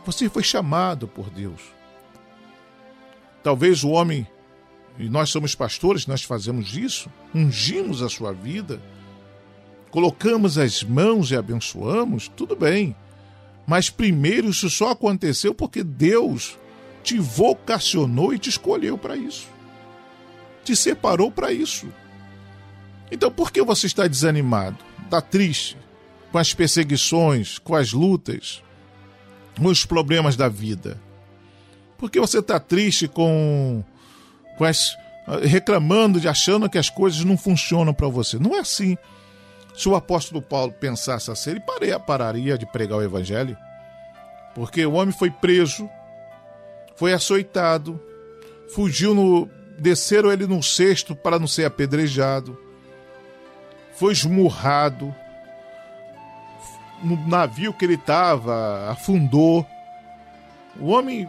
Você 0.05 0.29
foi 0.29 0.43
chamado 0.43 1.07
por 1.07 1.29
Deus. 1.29 1.61
Talvez 3.43 3.83
o 3.83 3.89
homem, 3.89 4.27
e 4.97 5.09
nós 5.09 5.29
somos 5.29 5.55
pastores, 5.55 6.07
nós 6.07 6.23
fazemos 6.23 6.75
isso, 6.75 7.11
ungimos 7.33 8.01
a 8.01 8.09
sua 8.09 8.33
vida, 8.33 8.81
colocamos 9.91 10.57
as 10.57 10.83
mãos 10.83 11.31
e 11.31 11.35
abençoamos, 11.35 12.27
tudo 12.27 12.55
bem. 12.55 12.95
Mas 13.65 13.89
primeiro 13.89 14.49
isso 14.49 14.69
só 14.69 14.91
aconteceu 14.91 15.53
porque 15.53 15.83
Deus 15.83 16.57
te 17.03 17.17
vocacionou 17.17 18.33
e 18.33 18.39
te 18.39 18.49
escolheu 18.49 18.97
para 18.97 19.15
isso 19.15 19.47
te 20.69 20.75
separou 20.75 21.31
para 21.31 21.51
isso. 21.51 21.87
Então 23.11 23.31
por 23.31 23.51
que 23.51 23.61
você 23.63 23.87
está 23.87 24.07
desanimado? 24.07 24.77
Está 25.03 25.19
triste 25.19 25.77
com 26.31 26.37
as 26.37 26.53
perseguições, 26.53 27.57
com 27.57 27.73
as 27.75 27.91
lutas, 27.91 28.63
com 29.59 29.67
os 29.67 29.85
problemas 29.85 30.35
da 30.35 30.47
vida? 30.47 30.97
Por 31.97 32.09
que 32.09 32.19
você 32.19 32.39
está 32.39 32.59
triste 32.59 33.07
com, 33.07 33.83
com 34.57 34.63
as 34.63 34.97
reclamando, 35.43 36.19
de 36.19 36.27
achando 36.27 36.69
que 36.69 36.77
as 36.77 36.89
coisas 36.89 37.23
não 37.23 37.37
funcionam 37.37 37.93
para 37.93 38.07
você? 38.07 38.39
Não 38.39 38.55
é 38.55 38.59
assim. 38.59 38.97
Se 39.75 39.87
o 39.87 39.95
apóstolo 39.95 40.41
Paulo 40.41 40.73
pensasse 40.73 41.29
assim, 41.29 41.51
ele 41.51 41.63
pararia 42.05 42.57
de 42.57 42.65
pregar 42.65 42.97
o 42.97 43.03
evangelho. 43.03 43.57
Porque 44.55 44.85
o 44.85 44.93
homem 44.93 45.13
foi 45.13 45.29
preso, 45.29 45.89
foi 46.95 47.13
açoitado, 47.13 48.01
fugiu 48.73 49.13
no. 49.13 49.49
desceram 49.77 50.31
ele 50.31 50.47
num 50.47 50.61
cesto 50.61 51.15
para 51.15 51.39
não 51.39 51.47
ser 51.47 51.65
apedrejado, 51.65 52.57
foi 53.93 54.13
esmurrado, 54.13 55.13
no 57.03 57.15
navio 57.27 57.73
que 57.73 57.85
ele 57.85 57.95
estava 57.95 58.89
afundou. 58.89 59.65
O 60.79 60.87
homem 60.87 61.27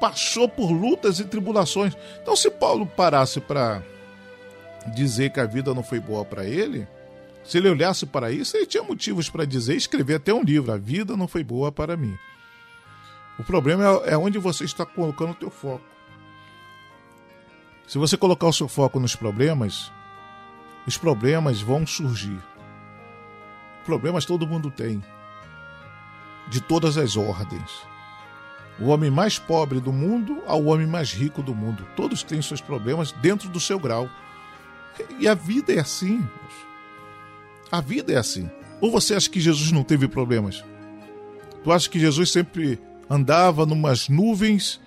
passou 0.00 0.48
por 0.48 0.70
lutas 0.70 1.20
e 1.20 1.24
tribulações. 1.24 1.96
Então, 2.22 2.34
se 2.34 2.50
Paulo 2.50 2.86
parasse 2.86 3.40
para 3.40 3.82
dizer 4.94 5.30
que 5.30 5.40
a 5.40 5.46
vida 5.46 5.74
não 5.74 5.82
foi 5.82 6.00
boa 6.00 6.24
para 6.24 6.44
ele, 6.44 6.88
se 7.44 7.58
ele 7.58 7.68
olhasse 7.68 8.06
para 8.06 8.30
isso, 8.30 8.56
ele 8.56 8.66
tinha 8.66 8.82
motivos 8.82 9.28
para 9.28 9.44
dizer 9.44 9.76
escrever 9.76 10.16
até 10.16 10.32
um 10.32 10.42
livro: 10.42 10.72
A 10.72 10.76
vida 10.76 11.16
não 11.16 11.28
foi 11.28 11.44
boa 11.44 11.70
para 11.70 11.96
mim. 11.96 12.16
O 13.38 13.44
problema 13.44 13.84
é, 14.04 14.12
é 14.12 14.18
onde 14.18 14.38
você 14.38 14.64
está 14.64 14.84
colocando 14.84 15.32
o 15.32 15.34
teu 15.34 15.50
foco. 15.50 15.84
Se 17.86 17.98
você 17.98 18.16
colocar 18.16 18.46
o 18.46 18.52
seu 18.52 18.68
foco 18.68 19.00
nos 19.00 19.16
problemas, 19.16 19.90
os 20.86 20.96
problemas 20.96 21.60
vão 21.60 21.86
surgir. 21.86 22.38
Problemas 23.90 24.24
todo 24.24 24.46
mundo 24.46 24.70
tem, 24.70 25.02
de 26.48 26.60
todas 26.60 26.96
as 26.96 27.16
ordens. 27.16 27.68
O 28.78 28.86
homem 28.86 29.10
mais 29.10 29.36
pobre 29.36 29.80
do 29.80 29.92
mundo 29.92 30.40
ao 30.46 30.64
homem 30.66 30.86
mais 30.86 31.12
rico 31.12 31.42
do 31.42 31.52
mundo. 31.52 31.84
Todos 31.96 32.22
têm 32.22 32.40
seus 32.40 32.60
problemas 32.60 33.10
dentro 33.10 33.48
do 33.48 33.58
seu 33.58 33.80
grau. 33.80 34.08
E 35.18 35.26
a 35.26 35.34
vida 35.34 35.72
é 35.72 35.80
assim. 35.80 36.24
A 37.68 37.80
vida 37.80 38.12
é 38.12 38.16
assim. 38.16 38.48
Ou 38.80 38.92
você 38.92 39.12
acha 39.12 39.28
que 39.28 39.40
Jesus 39.40 39.72
não 39.72 39.82
teve 39.82 40.06
problemas? 40.06 40.64
Tu 41.64 41.72
acha 41.72 41.90
que 41.90 41.98
Jesus 41.98 42.30
sempre 42.30 42.78
andava 43.10 43.66
numas 43.66 44.08
nuvens 44.08 44.80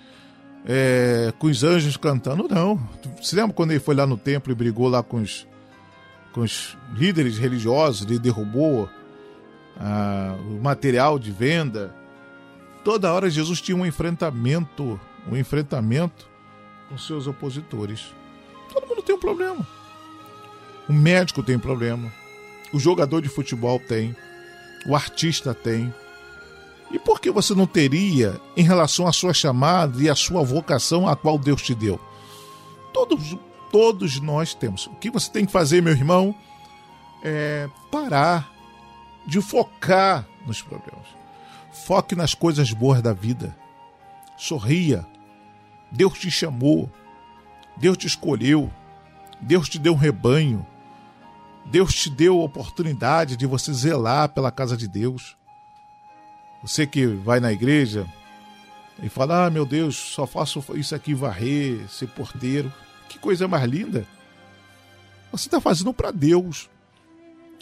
é, 0.64 1.30
com 1.38 1.48
os 1.48 1.62
anjos 1.62 1.98
cantando? 1.98 2.48
Não. 2.48 2.80
Você 3.20 3.36
lembra 3.36 3.52
quando 3.52 3.72
ele 3.72 3.80
foi 3.80 3.94
lá 3.94 4.06
no 4.06 4.16
templo 4.16 4.50
e 4.50 4.54
brigou 4.54 4.88
lá 4.88 5.02
com 5.02 5.18
os, 5.18 5.46
com 6.34 6.40
os 6.40 6.76
líderes 6.92 7.38
religiosos? 7.38 8.02
Ele 8.02 8.18
derrubou 8.18 8.90
ah, 9.78 10.36
o 10.50 10.60
material 10.60 11.18
de 11.18 11.30
venda. 11.30 11.94
Toda 12.84 13.12
hora 13.12 13.30
Jesus 13.30 13.60
tinha 13.60 13.76
um 13.76 13.86
enfrentamento, 13.86 15.00
um 15.30 15.36
enfrentamento 15.36 16.28
com 16.88 16.98
seus 16.98 17.26
opositores. 17.26 18.12
Todo 18.72 18.86
mundo 18.86 19.02
tem 19.02 19.14
um 19.14 19.20
problema. 19.20 19.66
O 20.88 20.92
médico 20.92 21.42
tem 21.42 21.58
problema. 21.58 22.12
O 22.72 22.78
jogador 22.78 23.22
de 23.22 23.28
futebol 23.28 23.78
tem. 23.78 24.14
O 24.86 24.94
artista 24.94 25.54
tem. 25.54 25.94
E 26.90 26.98
por 26.98 27.20
que 27.20 27.30
você 27.30 27.54
não 27.54 27.66
teria 27.66 28.40
em 28.56 28.62
relação 28.62 29.06
à 29.06 29.12
sua 29.12 29.32
chamada 29.32 30.02
e 30.02 30.10
à 30.10 30.14
sua 30.14 30.42
vocação 30.42 31.08
a 31.08 31.16
qual 31.16 31.38
Deus 31.38 31.62
te 31.62 31.74
deu? 31.74 31.98
Todos, 32.92 33.36
todos 33.74 34.20
nós 34.20 34.54
temos. 34.54 34.86
O 34.86 34.94
que 34.94 35.10
você 35.10 35.28
tem 35.28 35.44
que 35.44 35.50
fazer, 35.50 35.82
meu 35.82 35.92
irmão, 35.92 36.32
é 37.24 37.68
parar 37.90 38.48
de 39.26 39.40
focar 39.40 40.24
nos 40.46 40.62
problemas. 40.62 41.04
Foque 41.72 42.14
nas 42.14 42.34
coisas 42.34 42.72
boas 42.72 43.02
da 43.02 43.12
vida. 43.12 43.52
Sorria. 44.36 45.04
Deus 45.90 46.16
te 46.20 46.30
chamou. 46.30 46.88
Deus 47.76 47.96
te 47.96 48.06
escolheu. 48.06 48.70
Deus 49.40 49.68
te 49.68 49.76
deu 49.76 49.94
um 49.94 49.96
rebanho. 49.96 50.64
Deus 51.66 51.92
te 51.92 52.08
deu 52.08 52.40
a 52.42 52.44
oportunidade 52.44 53.36
de 53.36 53.44
você 53.44 53.72
zelar 53.72 54.28
pela 54.28 54.52
casa 54.52 54.76
de 54.76 54.86
Deus. 54.86 55.36
Você 56.62 56.86
que 56.86 57.06
vai 57.06 57.40
na 57.40 57.50
igreja 57.50 58.06
e 59.02 59.08
fala: 59.08 59.46
Ah, 59.46 59.50
meu 59.50 59.66
Deus, 59.66 59.96
só 59.96 60.28
faço 60.28 60.64
isso 60.76 60.94
aqui, 60.94 61.12
varrer, 61.12 61.88
ser 61.88 62.06
porteiro. 62.06 62.72
Que 63.14 63.18
coisa 63.20 63.46
mais 63.46 63.62
linda. 63.62 64.04
Você 65.30 65.46
está 65.46 65.60
fazendo 65.60 65.94
para 65.94 66.10
Deus. 66.10 66.68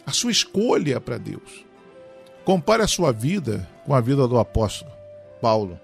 A 0.07 0.11
sua 0.11 0.33
escolha 0.33 0.97
é 0.97 0.99
para 0.99 1.19
Deus. 1.19 1.67
Compare 2.43 2.83
a 2.83 2.89
sua 2.89 3.13
vida 3.13 3.69
com 3.85 3.95
a 3.95 4.01
vida 4.01 4.27
do 4.27 4.39
apóstolo 4.39 4.91
Paulo. 5.43 5.79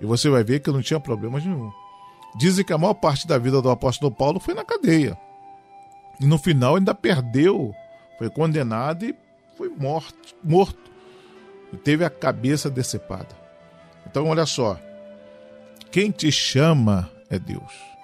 E 0.00 0.06
você 0.06 0.30
vai 0.30 0.42
ver 0.42 0.60
que 0.60 0.70
não 0.70 0.80
tinha 0.80 0.98
problemas 0.98 1.44
nenhum. 1.44 1.70
Dizem 2.38 2.64
que 2.64 2.72
a 2.72 2.78
maior 2.78 2.94
parte 2.94 3.26
da 3.26 3.36
vida 3.36 3.60
do 3.60 3.68
apóstolo 3.68 4.10
Paulo 4.10 4.40
foi 4.40 4.54
na 4.54 4.64
cadeia. 4.64 5.16
E 6.18 6.24
no 6.24 6.38
final 6.38 6.76
ainda 6.76 6.94
perdeu, 6.94 7.74
foi 8.16 8.30
condenado 8.30 9.04
e 9.04 9.14
foi 9.58 9.68
morto, 9.68 10.34
morto. 10.42 10.90
E 11.70 11.76
teve 11.76 12.02
a 12.02 12.08
cabeça 12.08 12.70
decepada. 12.70 13.36
Então 14.06 14.26
olha 14.28 14.46
só, 14.46 14.80
quem 15.90 16.10
te 16.10 16.32
chama 16.32 17.10
é 17.28 17.38
Deus. 17.38 17.95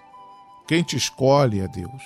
Quem 0.66 0.82
te 0.82 0.96
escolhe 0.96 1.60
é 1.60 1.68
Deus. 1.68 2.02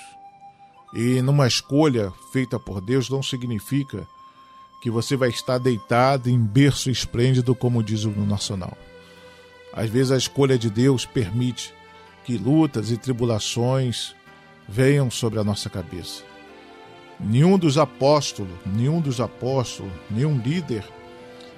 E 0.94 1.20
numa 1.20 1.46
escolha 1.46 2.12
feita 2.32 2.58
por 2.58 2.80
Deus 2.80 3.10
não 3.10 3.22
significa 3.22 4.06
que 4.80 4.90
você 4.90 5.16
vai 5.16 5.28
estar 5.28 5.58
deitado 5.58 6.30
em 6.30 6.38
berço 6.38 6.90
esplêndido, 6.90 7.54
como 7.54 7.82
diz 7.82 8.04
o 8.04 8.10
nacional. 8.10 8.76
Às 9.72 9.90
vezes 9.90 10.12
a 10.12 10.16
escolha 10.16 10.58
de 10.58 10.70
Deus 10.70 11.04
permite 11.04 11.74
que 12.24 12.38
lutas 12.38 12.90
e 12.90 12.96
tribulações 12.96 14.14
venham 14.68 15.10
sobre 15.10 15.38
a 15.38 15.44
nossa 15.44 15.68
cabeça. 15.68 16.24
Nenhum 17.20 17.58
dos 17.58 17.78
apóstolos, 17.78 18.52
nenhum 18.64 19.00
dos 19.00 19.20
apóstolos, 19.20 19.92
nenhum 20.10 20.38
líder 20.38 20.84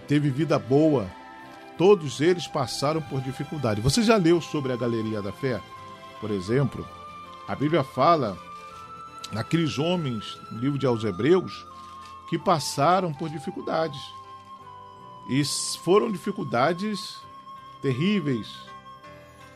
teve 0.06 0.30
vida 0.30 0.58
boa. 0.58 1.08
Todos 1.76 2.20
eles 2.20 2.46
passaram 2.46 3.00
por 3.00 3.20
dificuldade. 3.20 3.80
Você 3.80 4.02
já 4.02 4.16
leu 4.16 4.40
sobre 4.40 4.72
a 4.72 4.76
galeria 4.76 5.22
da 5.22 5.32
fé? 5.32 5.60
Por 6.20 6.30
exemplo, 6.30 6.86
a 7.46 7.54
Bíblia 7.54 7.82
fala 7.84 8.36
naqueles 9.32 9.78
homens, 9.78 10.38
no 10.50 10.58
livro 10.58 10.78
de 10.78 10.86
aos 10.86 11.04
Hebreus, 11.04 11.66
que 12.28 12.38
passaram 12.38 13.12
por 13.12 13.28
dificuldades. 13.28 14.00
E 15.30 15.44
foram 15.84 16.10
dificuldades 16.10 17.18
terríveis, 17.82 18.48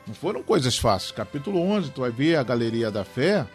não 0.07 0.15
foram 0.15 0.43
coisas 0.43 0.77
fáceis. 0.79 1.13
Capítulo 1.13 1.61
11, 1.61 1.91
tu 1.91 2.01
vai 2.01 2.11
ver 2.11 2.37
a 2.37 2.43
galeria 2.43 2.91
da 2.91 3.05
fé, 3.05 3.47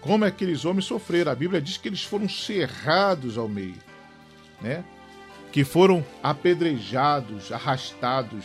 como 0.00 0.24
aqueles 0.24 0.64
homens 0.64 0.86
sofreram. 0.86 1.30
A 1.30 1.34
Bíblia 1.34 1.60
diz 1.60 1.76
que 1.76 1.88
eles 1.88 2.02
foram 2.02 2.28
cerrados 2.28 3.36
ao 3.36 3.48
meio, 3.48 3.78
né? 4.60 4.84
Que 5.52 5.64
foram 5.64 6.04
apedrejados, 6.22 7.52
arrastados, 7.52 8.44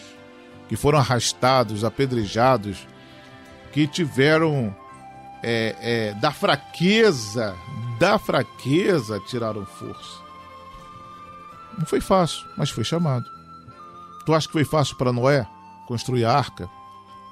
que 0.68 0.76
foram 0.76 1.00
arrastados, 1.00 1.84
apedrejados, 1.84 2.88
que 3.76 3.86
tiveram 3.86 4.74
é, 5.44 5.76
é, 5.82 6.14
da 6.14 6.32
fraqueza, 6.32 7.56
da 8.00 8.18
fraqueza 8.18 9.20
tiraram 9.20 9.66
força. 9.66 10.24
Não 11.78 11.86
foi 11.86 12.00
fácil, 12.00 12.48
mas 12.58 12.70
foi 12.70 12.86
chamado. 12.86 13.26
Tu 14.26 14.34
acha 14.34 14.48
que 14.48 14.54
foi 14.54 14.64
fácil 14.64 14.96
para 14.96 15.12
Noé 15.12 15.46
construir 15.88 16.26
a 16.26 16.34
arca? 16.34 16.68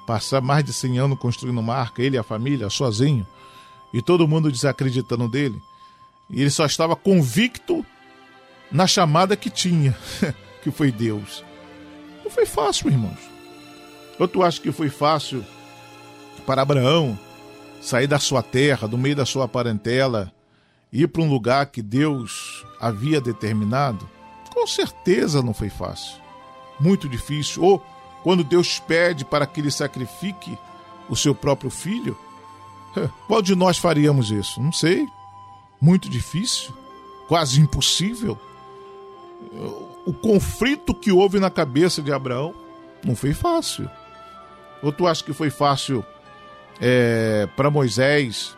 passar 0.06 0.42
mais 0.42 0.62
de 0.62 0.70
100 0.70 0.98
anos 0.98 1.18
construindo 1.18 1.58
uma 1.58 1.74
arca, 1.74 2.02
ele 2.02 2.16
e 2.16 2.18
a 2.18 2.22
família, 2.22 2.68
sozinho, 2.68 3.26
e 3.90 4.02
todo 4.02 4.28
mundo 4.28 4.52
desacreditando 4.52 5.26
dele. 5.28 5.58
E 6.28 6.42
ele 6.42 6.50
só 6.50 6.66
estava 6.66 6.94
convicto 6.94 7.84
na 8.70 8.86
chamada 8.86 9.34
que 9.34 9.48
tinha, 9.48 9.96
que 10.62 10.70
foi 10.70 10.92
Deus. 10.92 11.42
Não 12.22 12.30
foi 12.30 12.44
fácil, 12.44 12.90
irmãos. 12.90 13.18
Ou 14.18 14.28
tu 14.28 14.42
acha 14.42 14.60
que 14.60 14.70
foi 14.70 14.90
fácil 14.90 15.42
para 16.46 16.62
Abraão 16.62 17.18
sair 17.80 18.06
da 18.06 18.18
sua 18.18 18.42
terra, 18.42 18.88
do 18.88 18.96
meio 18.96 19.16
da 19.16 19.26
sua 19.26 19.46
parentela, 19.46 20.32
ir 20.92 21.08
para 21.08 21.22
um 21.22 21.30
lugar 21.30 21.66
que 21.66 21.82
Deus 21.82 22.64
havia 22.80 23.20
determinado? 23.20 24.08
Com 24.52 24.66
certeza 24.66 25.42
não 25.42 25.52
foi 25.52 25.68
fácil. 25.68 26.16
Muito 26.80 27.08
difícil. 27.08 27.62
Ou 27.62 27.84
quando 28.22 28.42
Deus 28.42 28.78
pede 28.78 29.24
para 29.24 29.46
que 29.46 29.60
ele 29.60 29.70
sacrifique 29.70 30.56
o 31.08 31.16
seu 31.16 31.34
próprio 31.34 31.70
filho? 31.70 32.16
Qual 33.26 33.42
de 33.42 33.54
nós 33.54 33.76
faríamos 33.76 34.30
isso? 34.30 34.60
Não 34.62 34.72
sei. 34.72 35.06
Muito 35.80 36.08
difícil, 36.08 36.72
quase 37.28 37.60
impossível. 37.60 38.38
O 40.06 40.12
conflito 40.12 40.94
que 40.94 41.12
houve 41.12 41.38
na 41.38 41.50
cabeça 41.50 42.00
de 42.00 42.12
Abraão 42.12 42.54
não 43.04 43.14
foi 43.14 43.34
fácil. 43.34 43.90
Ou 44.82 44.90
tu 44.92 45.06
acha 45.06 45.22
que 45.22 45.32
foi 45.32 45.50
fácil 45.50 46.04
é, 46.80 47.48
para 47.56 47.70
Moisés 47.70 48.56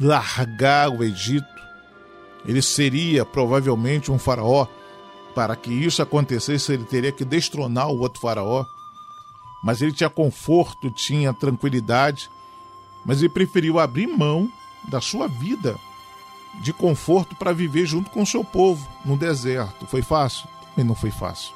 largar 0.00 0.90
o 0.90 1.02
Egito? 1.02 1.46
Ele 2.46 2.60
seria 2.60 3.24
provavelmente 3.24 4.10
um 4.10 4.18
faraó 4.18 4.66
para 5.34 5.56
que 5.56 5.72
isso 5.72 6.00
acontecesse, 6.00 6.72
ele 6.72 6.84
teria 6.84 7.10
que 7.10 7.24
destronar 7.24 7.88
o 7.88 7.98
outro 7.98 8.20
faraó. 8.20 8.64
Mas 9.62 9.80
ele 9.82 9.92
tinha 9.92 10.10
conforto, 10.10 10.90
tinha 10.90 11.32
tranquilidade, 11.32 12.30
mas 13.04 13.18
ele 13.18 13.30
preferiu 13.30 13.78
abrir 13.78 14.06
mão 14.06 14.50
da 14.88 15.00
sua 15.00 15.26
vida 15.26 15.74
de 16.62 16.72
conforto 16.72 17.34
para 17.34 17.52
viver 17.52 17.86
junto 17.86 18.10
com 18.10 18.22
o 18.22 18.26
seu 18.26 18.44
povo 18.44 18.86
no 19.04 19.16
deserto. 19.16 19.86
Foi 19.86 20.02
fácil? 20.02 20.46
Também 20.70 20.84
não 20.84 20.94
foi 20.94 21.10
fácil. 21.10 21.52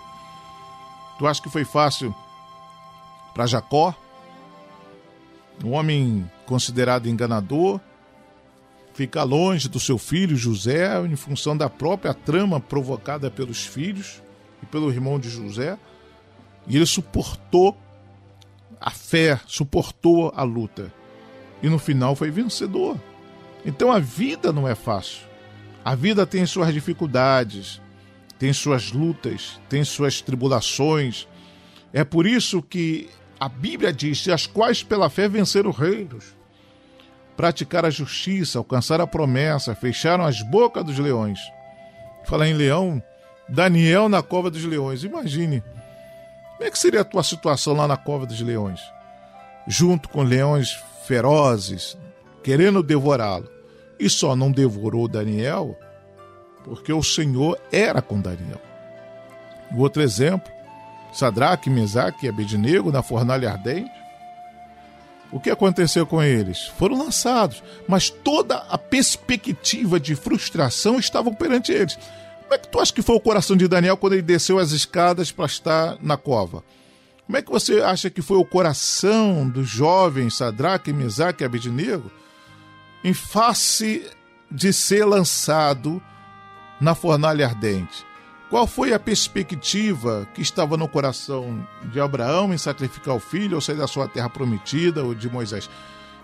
Tu 1.18 1.26
acha 1.26 1.42
que 1.42 1.50
foi 1.50 1.64
fácil 1.64 2.14
para 3.34 3.46
Jacó? 3.46 3.94
Um 5.64 5.72
homem 5.72 6.30
considerado 6.46 7.08
enganador, 7.08 7.80
fica 8.94 9.22
longe 9.22 9.68
do 9.68 9.78
seu 9.78 9.98
filho 9.98 10.36
José 10.36 11.00
em 11.06 11.16
função 11.16 11.56
da 11.56 11.68
própria 11.68 12.14
trama 12.14 12.60
provocada 12.60 13.30
pelos 13.30 13.64
filhos 13.64 14.22
e 14.62 14.66
pelo 14.66 14.90
irmão 14.90 15.18
de 15.18 15.28
José. 15.30 15.78
E 16.66 16.76
ele 16.76 16.86
suportou 16.86 17.76
a 18.80 18.90
fé, 18.90 19.40
suportou 19.46 20.32
a 20.34 20.42
luta. 20.42 20.92
E 21.62 21.68
no 21.68 21.78
final 21.78 22.14
foi 22.14 22.30
vencedor. 22.30 22.96
Então 23.64 23.90
a 23.90 23.98
vida 23.98 24.52
não 24.52 24.68
é 24.68 24.74
fácil. 24.74 25.26
A 25.84 25.94
vida 25.94 26.26
tem 26.26 26.44
suas 26.46 26.72
dificuldades, 26.72 27.80
tem 28.38 28.52
suas 28.52 28.92
lutas, 28.92 29.60
tem 29.68 29.82
suas 29.84 30.20
tribulações. 30.20 31.26
É 31.92 32.04
por 32.04 32.26
isso 32.26 32.62
que 32.62 33.08
a 33.38 33.48
Bíblia 33.48 33.92
diz: 33.92 34.28
as 34.28 34.46
quais 34.46 34.82
pela 34.82 35.08
fé 35.08 35.28
venceram 35.28 35.70
reinos, 35.70 36.36
praticaram 37.36 37.88
a 37.88 37.90
justiça, 37.90 38.58
alcançaram 38.58 39.04
a 39.04 39.06
promessa, 39.06 39.74
fecharam 39.74 40.24
as 40.24 40.42
bocas 40.42 40.84
dos 40.84 40.98
leões. 40.98 41.38
Falar 42.24 42.48
em 42.48 42.54
leão, 42.54 43.02
Daniel 43.48 44.08
na 44.08 44.22
cova 44.22 44.50
dos 44.50 44.64
leões. 44.64 45.04
Imagine, 45.04 45.62
como 46.56 46.68
é 46.68 46.70
que 46.70 46.78
seria 46.78 47.00
a 47.00 47.04
tua 47.04 47.22
situação 47.22 47.74
lá 47.74 47.86
na 47.86 47.96
cova 47.96 48.26
dos 48.26 48.40
leões? 48.40 48.80
Junto 49.66 50.08
com 50.08 50.22
leões 50.22 50.76
ferozes, 51.06 51.96
querendo 52.42 52.82
devorá-lo. 52.82 53.48
E 53.98 54.08
só 54.08 54.36
não 54.36 54.50
devorou 54.52 55.08
Daniel 55.08 55.76
porque 56.64 56.92
o 56.92 57.02
Senhor 57.02 57.58
era 57.72 58.02
com 58.02 58.20
Daniel. 58.20 58.60
Outro 59.76 60.02
exemplo, 60.02 60.52
Sadraque, 61.12 61.70
Mesaque 61.70 62.26
e 62.26 62.28
Abednego 62.28 62.92
na 62.92 63.02
fornalha 63.02 63.50
ardente. 63.50 63.90
O 65.30 65.38
que 65.38 65.50
aconteceu 65.50 66.06
com 66.06 66.22
eles? 66.22 66.66
Foram 66.78 66.98
lançados, 66.98 67.62
mas 67.86 68.08
toda 68.08 68.56
a 68.70 68.78
perspectiva 68.78 70.00
de 70.00 70.14
frustração 70.14 70.98
estava 70.98 71.30
perante 71.30 71.70
eles. 71.70 71.98
Como 72.42 72.54
é 72.54 72.58
que 72.58 72.68
tu 72.68 72.80
acha 72.80 72.94
que 72.94 73.02
foi 73.02 73.14
o 73.14 73.20
coração 73.20 73.56
de 73.56 73.68
Daniel 73.68 73.96
quando 73.96 74.14
ele 74.14 74.22
desceu 74.22 74.58
as 74.58 74.70
escadas 74.70 75.30
para 75.30 75.44
estar 75.44 75.98
na 76.00 76.16
cova? 76.16 76.64
Como 77.26 77.36
é 77.36 77.42
que 77.42 77.50
você 77.50 77.82
acha 77.82 78.08
que 78.08 78.22
foi 78.22 78.38
o 78.38 78.44
coração 78.44 79.46
dos 79.46 79.68
jovens 79.68 80.38
Sadraque, 80.38 80.94
Mesaque 80.94 81.42
e 81.42 81.46
Abednego 81.46 82.10
em 83.04 83.12
face 83.12 84.02
de 84.50 84.72
ser 84.72 85.04
lançado 85.04 86.02
na 86.80 86.94
fornalha 86.94 87.46
ardente? 87.46 88.07
Qual 88.50 88.66
foi 88.66 88.94
a 88.94 88.98
perspectiva 88.98 90.26
que 90.32 90.40
estava 90.40 90.76
no 90.76 90.88
coração 90.88 91.66
de 91.92 92.00
Abraão 92.00 92.52
em 92.52 92.58
sacrificar 92.58 93.14
o 93.14 93.20
filho 93.20 93.56
ou 93.56 93.60
sair 93.60 93.76
da 93.76 93.86
sua 93.86 94.08
terra 94.08 94.30
prometida 94.30 95.04
ou 95.04 95.14
de 95.14 95.28
Moisés? 95.28 95.68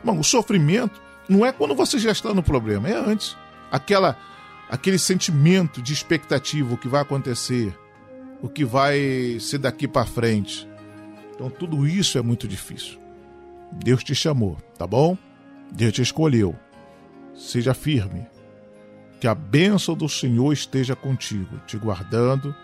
Bom, 0.02 0.18
o 0.18 0.24
sofrimento 0.24 1.02
não 1.28 1.44
é 1.44 1.52
quando 1.52 1.74
você 1.74 1.98
já 1.98 2.10
está 2.10 2.32
no 2.32 2.42
problema, 2.42 2.88
é 2.88 2.96
antes. 2.96 3.36
Aquela, 3.70 4.16
aquele 4.70 4.98
sentimento 4.98 5.82
de 5.82 5.92
expectativa, 5.92 6.72
o 6.72 6.78
que 6.78 6.88
vai 6.88 7.02
acontecer, 7.02 7.78
o 8.40 8.48
que 8.48 8.64
vai 8.64 9.38
ser 9.38 9.58
daqui 9.58 9.86
para 9.86 10.06
frente. 10.06 10.66
Então 11.34 11.50
tudo 11.50 11.86
isso 11.86 12.16
é 12.16 12.22
muito 12.22 12.48
difícil. 12.48 12.98
Deus 13.70 14.02
te 14.02 14.14
chamou, 14.14 14.56
tá 14.78 14.86
bom? 14.86 15.18
Deus 15.70 15.92
te 15.92 16.00
escolheu. 16.00 16.56
Seja 17.34 17.74
firme. 17.74 18.33
Que 19.24 19.28
a 19.28 19.34
bênção 19.34 19.94
do 19.96 20.06
Senhor 20.06 20.52
esteja 20.52 20.94
contigo, 20.94 21.58
te 21.66 21.78
guardando, 21.78 22.54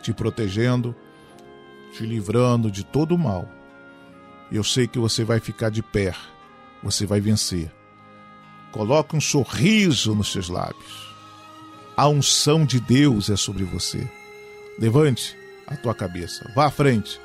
te 0.00 0.10
protegendo, 0.10 0.96
te 1.92 2.06
livrando 2.06 2.70
de 2.70 2.82
todo 2.82 3.14
o 3.14 3.18
mal. 3.18 3.46
Eu 4.50 4.64
sei 4.64 4.88
que 4.88 4.98
você 4.98 5.22
vai 5.22 5.38
ficar 5.38 5.68
de 5.68 5.82
pé, 5.82 6.14
você 6.82 7.04
vai 7.04 7.20
vencer. 7.20 7.70
Coloque 8.72 9.14
um 9.14 9.20
sorriso 9.20 10.14
nos 10.14 10.32
seus 10.32 10.48
lábios. 10.48 11.14
A 11.94 12.08
unção 12.08 12.64
de 12.64 12.80
Deus 12.80 13.28
é 13.28 13.36
sobre 13.36 13.64
você. 13.64 14.10
Levante 14.78 15.36
a 15.66 15.76
tua 15.76 15.94
cabeça, 15.94 16.50
vá 16.54 16.68
à 16.68 16.70
frente, 16.70 17.20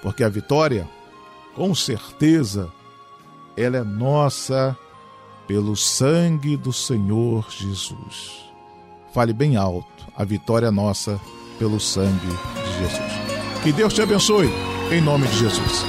porque 0.00 0.22
a 0.22 0.28
vitória, 0.28 0.88
com 1.56 1.74
certeza, 1.74 2.72
ela 3.56 3.78
é 3.78 3.82
nossa 3.82 4.78
pelo 5.46 5.76
sangue 5.76 6.56
do 6.56 6.72
Senhor 6.72 7.46
Jesus. 7.50 8.46
Fale 9.12 9.32
bem 9.32 9.56
alto, 9.56 10.06
a 10.16 10.24
vitória 10.24 10.66
é 10.66 10.70
nossa 10.70 11.20
pelo 11.58 11.80
sangue 11.80 12.26
de 12.26 12.78
Jesus. 12.78 13.12
Que 13.62 13.72
Deus 13.72 13.94
te 13.94 14.02
abençoe, 14.02 14.50
em 14.92 15.00
nome 15.00 15.26
de 15.28 15.38
Jesus. 15.38 15.84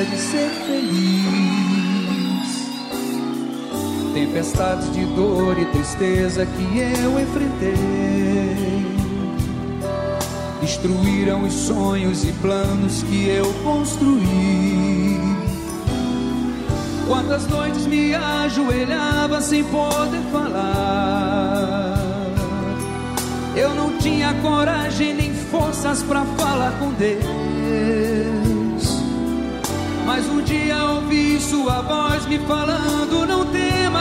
De 0.00 0.16
ser 0.16 0.48
feliz. 0.66 1.22
Tempestades 4.14 4.90
de 4.92 5.04
dor 5.04 5.58
e 5.58 5.66
tristeza 5.66 6.46
que 6.46 6.78
eu 6.78 7.20
enfrentei 7.20 8.82
destruíram 10.60 11.42
os 11.42 11.52
sonhos 11.52 12.24
e 12.24 12.32
planos 12.32 13.02
que 13.02 13.28
eu 13.28 13.52
construí. 13.64 15.20
Quantas 17.06 17.46
noites 17.48 17.86
me 17.86 18.14
ajoelhava 18.14 19.40
sem 19.40 19.62
poder 19.64 20.22
falar 20.32 22.02
eu 23.54 23.74
não 23.74 23.98
tinha 23.98 24.32
coragem 24.40 25.14
nem 25.14 25.32
forças 25.34 26.02
para 26.02 26.24
falar 26.24 26.72
com 26.78 26.90
Deus. 26.94 28.21
Mas 30.22 30.30
um 30.30 30.40
dia 30.40 30.76
ouvi 30.84 31.40
sua 31.40 31.82
voz 31.82 32.24
me 32.26 32.38
falando: 32.38 33.26
Não 33.26 33.44
temas. 33.46 33.92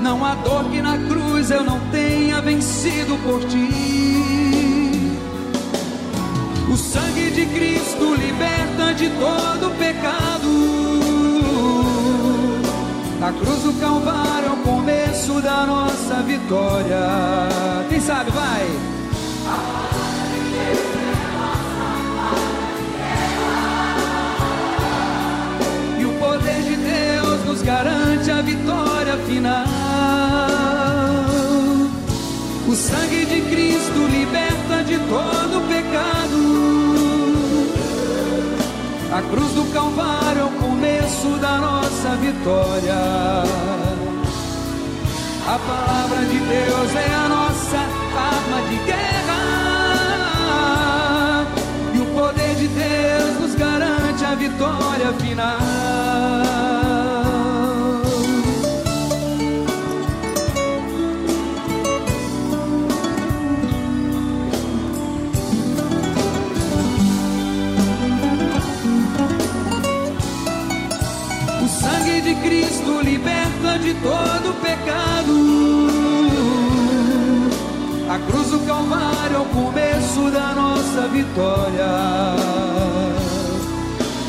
Não 0.00 0.24
há 0.24 0.36
dor 0.36 0.66
que 0.70 0.80
na 0.80 0.96
cruz 0.96 1.50
eu 1.50 1.64
não 1.64 1.80
tenha 1.90 2.40
vencido 2.40 3.16
por 3.24 3.40
ti. 3.40 5.18
O 6.72 6.76
sangue 6.76 7.32
de 7.32 7.46
Cristo 7.46 8.14
liberta 8.14 8.94
de 8.94 9.10
todo 9.10 9.76
pecado. 9.76 10.54
A 13.20 13.32
cruz 13.32 13.62
do 13.64 13.72
Calvário 13.80 14.46
é 14.46 14.52
o 14.52 14.56
começo 14.58 15.40
da 15.40 15.66
nossa 15.66 16.22
vitória. 16.22 17.08
Quem 17.88 18.00
sabe, 18.00 18.30
vai! 18.30 18.93
Garante 27.64 28.30
a 28.30 28.42
vitória 28.42 29.16
final. 29.26 29.64
O 32.68 32.74
sangue 32.74 33.24
de 33.24 33.40
Cristo 33.42 34.06
liberta 34.10 34.84
de 34.84 34.98
todo 34.98 35.68
pecado. 35.68 36.84
A 39.12 39.22
cruz 39.22 39.52
do 39.52 39.64
Calvário 39.72 40.40
é 40.40 40.44
o 40.44 40.50
começo 40.50 41.28
da 41.40 41.58
nossa 41.58 42.16
vitória. 42.16 42.94
A 45.46 45.58
palavra 45.58 46.24
de 46.26 46.38
Deus 46.38 46.94
é 46.96 47.14
a 47.14 47.28
nossa 47.28 47.78
arma 47.78 48.62
de 48.68 48.76
guerra. 48.86 49.40
E 51.94 51.98
o 52.00 52.06
poder 52.06 52.54
de 52.56 52.68
Deus 52.68 53.40
nos 53.40 53.54
garante 53.54 54.24
a 54.24 54.34
vitória 54.34 55.12
final. 55.20 56.83
De 73.84 73.92
todo 73.96 74.54
pecado. 74.62 75.34
A 78.08 78.18
cruz 78.18 78.48
do 78.48 78.60
Calvário 78.60 79.36
é 79.36 79.38
o 79.38 79.44
começo 79.44 80.30
nossa 80.54 81.08
vitória. 81.08 81.84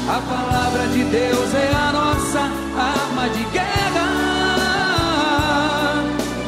A 0.09 0.19
palavra 0.19 0.87
de 0.87 1.03
Deus 1.05 1.53
é 1.53 1.71
a 1.73 1.91
nossa 1.93 2.41
arma 2.77 3.29
de 3.29 3.43
guerra. 3.45 4.07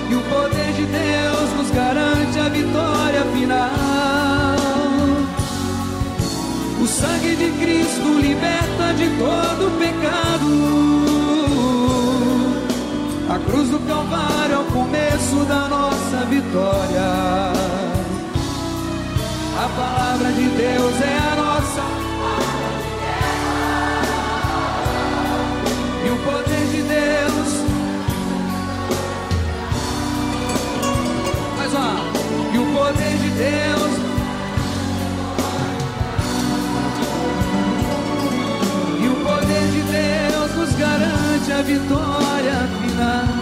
E 0.10 0.16
o 0.16 0.22
poder 0.24 0.74
de 0.74 0.86
Deus 0.86 1.54
nos 1.58 1.72
garante 1.72 2.40
a 2.40 2.50
vitória 2.50 3.24
final. 3.34 4.58
O 6.82 6.86
sangue 6.86 7.36
de 7.38 7.52
Cristo 7.52 8.20
liberta 8.20 8.94
de 8.98 9.10
todo 9.18 9.80
pecado. 9.80 11.07
A 13.38 13.40
cruz 13.40 13.70
do 13.70 13.80
Calvário 13.82 14.56
é 14.56 14.58
o 14.58 14.64
começo 14.66 15.46
da 15.46 15.68
nossa 15.68 16.26
vitória. 16.26 17.54
A 19.56 19.70
palavra 19.76 20.32
de 20.32 20.50
Deus 20.50 21.02
é 21.02 21.18
a 21.18 21.36
nossa 21.36 21.84
e 26.04 26.10
o 26.10 26.18
poder 26.18 26.66
de 26.72 26.82
Deus. 26.82 27.50
Mais 31.58 31.74
uma. 31.74 31.96
E 32.54 32.58
o 32.58 32.66
poder 32.74 33.18
de 33.18 33.30
Deus. 33.30 33.97
Garante 41.48 41.52
a 41.52 41.62
vitória 41.62 42.68
final. 42.82 43.38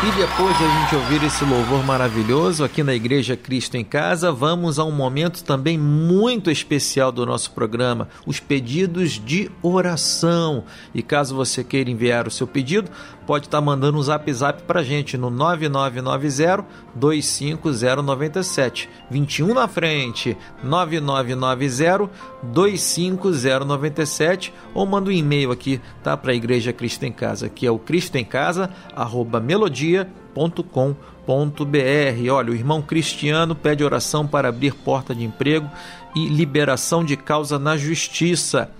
E 0.00 0.10
depois 0.12 0.56
de 0.56 0.64
a 0.64 0.68
gente 0.68 0.96
ouvir 0.96 1.22
esse 1.24 1.44
louvor 1.44 1.84
maravilhoso 1.84 2.64
aqui 2.64 2.82
na 2.82 2.94
Igreja 2.94 3.36
Cristo 3.36 3.76
em 3.76 3.84
Casa, 3.84 4.30
vamos 4.30 4.78
a 4.78 4.84
um 4.84 4.92
momento 4.92 5.42
também 5.42 5.76
muito 5.76 6.50
especial 6.50 7.10
do 7.10 7.26
nosso 7.26 7.50
programa, 7.50 8.08
os 8.24 8.38
pedidos 8.40 9.20
de 9.22 9.50
oração. 9.60 10.64
E 10.94 11.02
caso 11.02 11.34
você 11.34 11.64
queira 11.64 11.90
enviar 11.90 12.28
o 12.28 12.30
seu 12.30 12.46
pedido, 12.46 12.90
pode 13.28 13.46
estar 13.46 13.60
mandando 13.60 13.98
um 13.98 14.02
zap 14.02 14.32
zap 14.32 14.62
para 14.62 14.82
gente 14.82 15.18
no 15.18 15.28
9990 15.28 16.64
25097. 16.94 18.88
21 19.10 19.52
na 19.52 19.68
frente, 19.68 20.34
9990 20.64 22.08
25097 22.42 24.54
ou 24.72 24.86
manda 24.86 25.10
um 25.10 25.12
e-mail 25.12 25.52
aqui, 25.52 25.78
tá? 26.02 26.16
Para 26.16 26.32
a 26.32 26.34
Igreja 26.34 26.72
Cristo 26.72 27.04
em 27.04 27.12
Casa, 27.12 27.50
que 27.50 27.66
é 27.66 27.70
o 27.70 27.78
cristoemcasa, 27.78 28.70
arroba 28.96 29.38
melodia.com.br. 29.40 32.32
Olha, 32.32 32.50
o 32.50 32.54
irmão 32.54 32.80
Cristiano 32.80 33.54
pede 33.54 33.84
oração 33.84 34.26
para 34.26 34.48
abrir 34.48 34.72
porta 34.72 35.14
de 35.14 35.22
emprego 35.22 35.70
e 36.16 36.28
liberação 36.28 37.04
de 37.04 37.14
causa 37.14 37.58
na 37.58 37.76
justiça. 37.76 38.70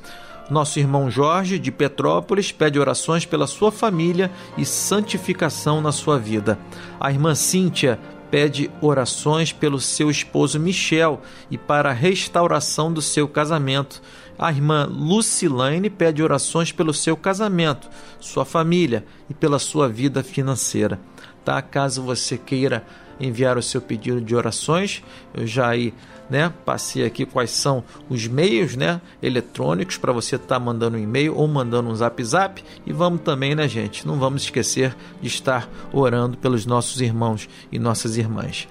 Nosso 0.51 0.79
irmão 0.79 1.11
Jorge, 1.11 1.59
de 1.59 1.71
Petrópolis, 1.71 2.51
pede 2.51 2.79
orações 2.79 3.27
pela 3.27 3.47
sua 3.47 3.71
família 3.71 4.31
e 4.57 4.65
santificação 4.65 5.83
na 5.83 5.93
sua 5.93 6.19
vida. 6.19 6.59
A 6.99 7.11
irmã 7.11 7.35
Cíntia 7.35 7.99
pede 8.31 8.71
orações 8.81 9.53
pelo 9.53 9.81
seu 9.81 10.11
esposo 10.11 10.59
Michel 10.59 11.21
e 11.51 11.59
para 11.59 11.91
a 11.91 11.95
restauração 11.95 12.91
do 12.93 13.03
seu 13.03 13.29
casamento. 13.29 14.01
A 14.39 14.51
irmã 14.51 14.89
Lucilane 14.91 15.91
pede 15.91 16.23
orações 16.23 16.73
pelo 16.73 16.95
seu 16.95 17.17
casamento, 17.17 17.89
sua 18.19 18.45
família 18.45 19.05
e 19.29 19.35
pela 19.35 19.59
sua 19.59 19.89
vida 19.89 20.23
financeira. 20.23 20.99
Tá? 21.45 21.61
Caso 21.61 22.03
você 22.03 22.39
queira 22.39 22.87
enviar 23.21 23.59
o 23.59 23.63
seu 23.63 23.81
pedido 23.81 24.21
de 24.21 24.35
orações, 24.35 25.03
eu 25.35 25.47
já 25.47 25.69
aí 25.69 25.93
né? 26.31 26.53
Passei 26.65 27.05
aqui 27.05 27.25
quais 27.25 27.51
são 27.51 27.83
os 28.09 28.27
meios, 28.27 28.77
né? 28.77 29.01
Eletrônicos 29.23 29.97
para 29.97 30.13
você 30.13 30.37
estar 30.37 30.57
tá 30.57 30.61
mandando 30.61 30.97
um 30.97 31.01
e-mail 31.01 31.37
ou 31.37 31.47
mandando 31.49 31.89
um 31.89 31.95
zap 31.95 32.23
zap. 32.23 32.63
E 32.87 32.93
vamos 32.93 33.21
também, 33.23 33.55
né, 33.55 33.69
gente? 33.69 34.07
Não 34.07 34.19
vamos 34.19 34.43
esquecer 34.43 34.97
de 35.21 35.29
estar 35.29 35.69
orando 35.93 36.37
pelos 36.37 36.67
nossos 36.67 37.01
irmãos 37.01 37.49
e 37.71 37.79
nossas 37.79 38.17
irmãs. 38.17 38.69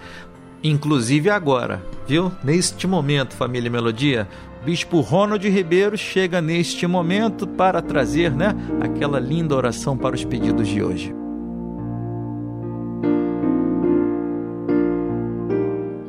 Inclusive 0.64 1.30
agora, 1.30 1.84
viu? 2.08 2.32
Neste 2.43 2.88
momento, 2.88 3.36
família 3.36 3.70
Melodia, 3.70 4.28
Bispo 4.66 4.99
Ronald 4.99 5.47
Ribeiro 5.47 5.97
chega 5.97 6.41
neste 6.41 6.86
momento 6.88 7.47
para 7.47 7.82
trazer, 7.82 8.32
né, 8.32 8.53
aquela 8.82 9.20
linda 9.20 9.55
oração 9.55 9.97
para 9.97 10.16
os 10.16 10.26
pedidos 10.26 10.68
de 10.68 10.84
hoje. 10.84 11.16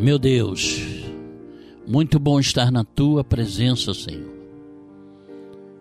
Meu 0.01 0.18
Deus, 0.18 0.97
muito 1.89 2.18
bom 2.18 2.39
estar 2.39 2.70
na 2.70 2.84
tua 2.84 3.24
presença, 3.24 3.95
Senhor. 3.95 4.36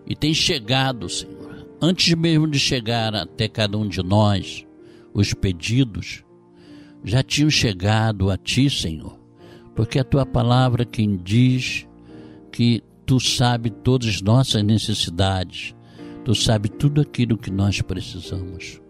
E 0.06 0.16
tem 0.16 0.32
chegado, 0.32 1.06
Senhor, 1.06 1.66
antes 1.82 2.14
mesmo 2.14 2.48
de 2.48 2.58
chegar 2.58 3.14
até 3.14 3.46
cada 3.46 3.76
um 3.76 3.86
de 3.86 4.02
nós, 4.02 4.66
os 5.12 5.34
pedidos 5.34 6.24
já 7.04 7.22
tinham 7.22 7.50
chegado 7.50 8.30
a 8.30 8.38
ti, 8.38 8.70
Senhor, 8.70 9.18
porque 9.76 9.98
a 9.98 10.04
tua 10.04 10.24
palavra 10.24 10.86
quem 10.86 11.14
diz 11.14 11.86
que 12.50 12.82
tu 13.04 13.20
sabe 13.20 13.68
todas 13.68 14.08
as 14.08 14.22
nossas 14.22 14.62
necessidades, 14.62 15.74
tu 16.24 16.34
sabe 16.34 16.70
tudo 16.70 17.02
aquilo 17.02 17.36
que 17.36 17.50
nós 17.50 17.82
precisamos. 17.82 18.80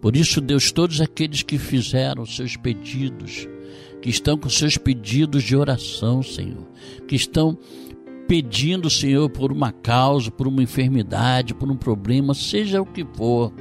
Por 0.00 0.16
isso, 0.16 0.40
Deus, 0.40 0.72
todos 0.72 1.02
aqueles 1.02 1.42
que 1.42 1.58
fizeram 1.58 2.24
seus 2.24 2.56
pedidos, 2.56 3.46
que 4.02 4.10
estão 4.10 4.36
com 4.36 4.48
seus 4.48 4.76
pedidos 4.76 5.44
de 5.44 5.56
oração, 5.56 6.22
Senhor, 6.22 6.66
que 7.06 7.14
estão 7.14 7.56
pedindo, 8.26 8.90
Senhor, 8.90 9.30
por 9.30 9.52
uma 9.52 9.70
causa, 9.70 10.30
por 10.30 10.48
uma 10.48 10.62
enfermidade, 10.62 11.54
por 11.54 11.70
um 11.70 11.76
problema, 11.76 12.34
seja 12.34 12.82
o 12.82 12.86
que 12.86 13.06
for. 13.14 13.52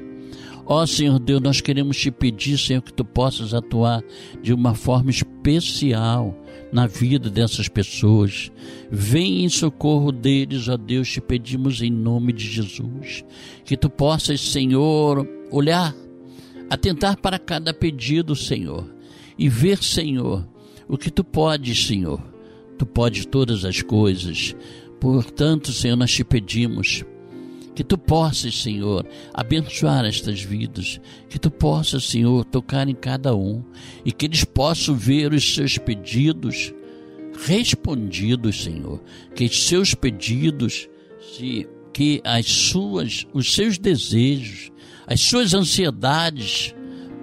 Ó 0.65 0.85
Senhor 0.85 1.19
Deus, 1.19 1.41
nós 1.41 1.61
queremos 1.61 1.97
te 1.97 2.09
pedir, 2.09 2.57
Senhor, 2.57 2.81
que 2.81 2.93
tu 2.93 3.05
possas 3.05 3.53
atuar 3.53 4.03
de 4.41 4.53
uma 4.53 4.73
forma 4.73 5.11
especial 5.11 6.35
na 6.71 6.87
vida 6.87 7.29
dessas 7.29 7.67
pessoas. 7.67 8.51
Vem 8.89 9.43
em 9.43 9.49
socorro 9.49 10.11
deles, 10.11 10.67
ó 10.69 10.77
Deus, 10.77 11.09
te 11.09 11.21
pedimos 11.21 11.81
em 11.81 11.91
nome 11.91 12.33
de 12.33 12.47
Jesus. 12.47 13.23
Que 13.63 13.77
tu 13.77 13.89
possas, 13.89 14.41
Senhor, 14.41 15.27
olhar, 15.51 15.93
atentar 16.69 17.17
para 17.17 17.37
cada 17.37 17.73
pedido, 17.73 18.35
Senhor 18.35 19.00
e 19.41 19.49
ver, 19.49 19.83
Senhor, 19.83 20.47
o 20.87 20.95
que 20.95 21.09
tu 21.09 21.23
podes, 21.23 21.87
Senhor. 21.87 22.21
Tu 22.77 22.85
podes 22.85 23.25
todas 23.25 23.65
as 23.65 23.81
coisas. 23.81 24.55
Portanto, 24.99 25.73
Senhor, 25.73 25.95
nós 25.95 26.13
te 26.13 26.23
pedimos 26.23 27.03
que 27.73 27.83
tu 27.83 27.97
possas, 27.97 28.61
Senhor, 28.61 29.03
abençoar 29.33 30.05
estas 30.05 30.43
vidas, 30.43 31.01
que 31.27 31.39
tu 31.39 31.49
possas, 31.49 32.03
Senhor, 32.03 32.45
tocar 32.45 32.87
em 32.87 32.93
cada 32.93 33.35
um 33.35 33.63
e 34.05 34.11
que 34.11 34.27
eles 34.27 34.43
possam 34.43 34.93
ver 34.93 35.33
os 35.33 35.55
seus 35.55 35.75
pedidos 35.75 36.71
respondidos, 37.43 38.61
Senhor, 38.61 39.01
que 39.33 39.45
os 39.45 39.65
seus 39.67 39.95
pedidos, 39.95 40.87
se, 41.35 41.67
que 41.91 42.21
as 42.23 42.45
suas, 42.45 43.25
os 43.33 43.55
seus 43.55 43.79
desejos, 43.79 44.71
as 45.07 45.19
suas 45.19 45.55
ansiedades 45.55 46.75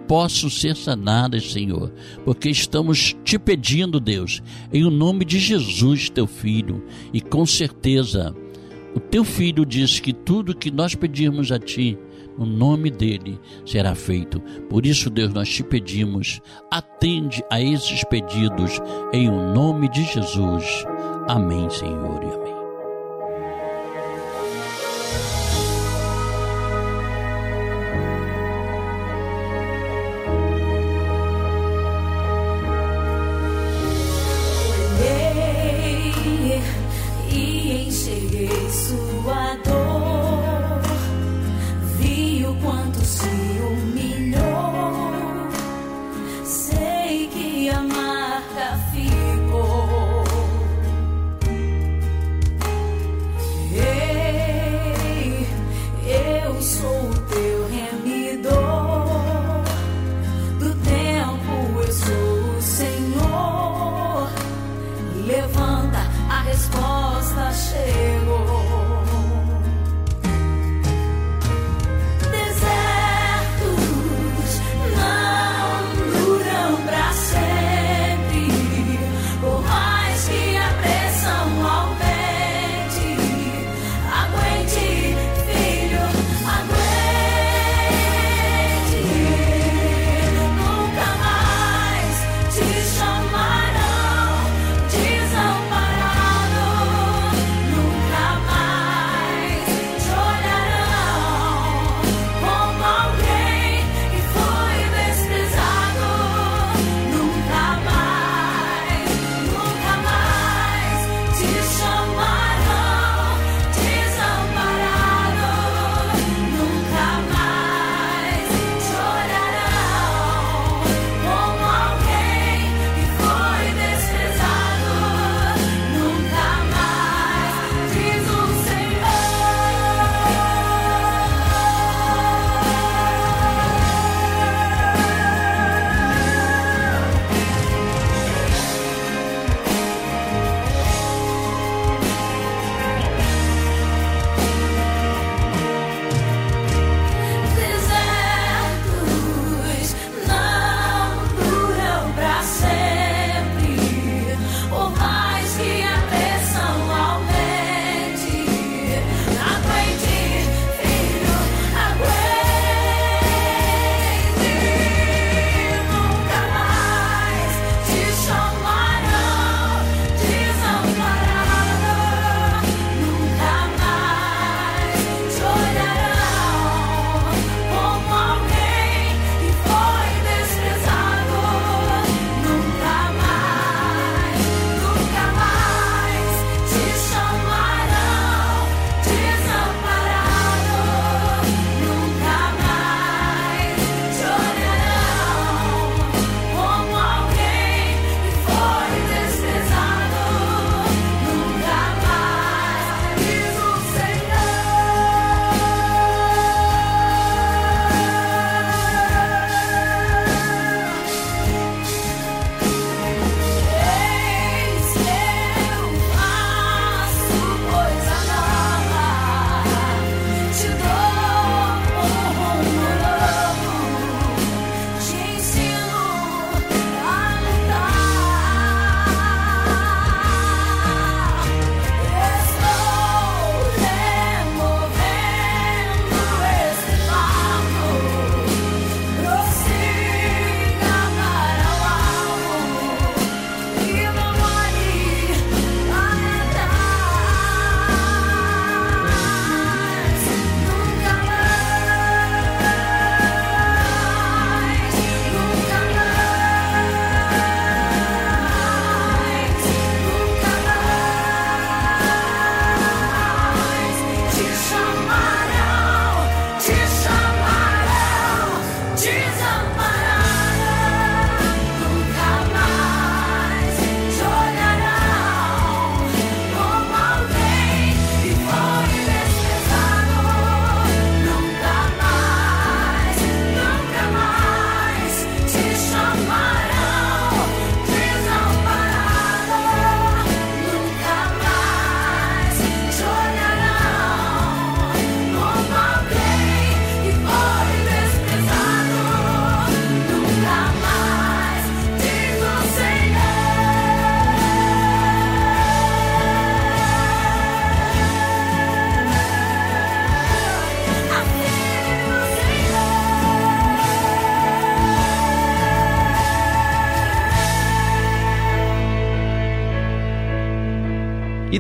possam 0.09 0.49
ser 0.49 0.75
sanadas, 0.75 1.53
Senhor, 1.53 1.93
porque 2.25 2.49
estamos 2.49 3.15
te 3.23 3.39
pedindo, 3.39 4.01
Deus, 4.01 4.43
em 4.73 4.83
o 4.85 4.91
nome 4.91 5.25
de 5.25 5.39
Jesus, 5.39 6.09
teu 6.09 6.27
filho, 6.27 6.83
e 7.13 7.21
com 7.21 7.45
certeza 7.45 8.35
o 8.97 8.99
teu 8.99 9.23
filho 9.23 9.65
diz 9.65 10.01
que 10.01 10.13
tudo 10.13 10.57
que 10.57 10.71
nós 10.71 10.95
pedirmos 10.95 11.53
a 11.53 11.59
ti, 11.59 11.97
no 12.39 12.47
nome 12.47 12.91
dele 12.91 13.39
será 13.67 13.95
feito. 13.95 14.41
Por 14.71 14.87
isso, 14.87 15.11
Deus, 15.11 15.33
nós 15.33 15.49
te 15.49 15.63
pedimos, 15.63 16.41
atende 16.71 17.45
a 17.51 17.61
esses 17.61 18.03
pedidos 18.05 18.81
em 19.13 19.29
o 19.29 19.53
nome 19.53 19.89
de 19.89 20.03
Jesus. 20.05 20.65
Amém, 21.29 21.69
Senhor, 21.69 22.23
e 22.23 22.35
amém. 22.35 22.48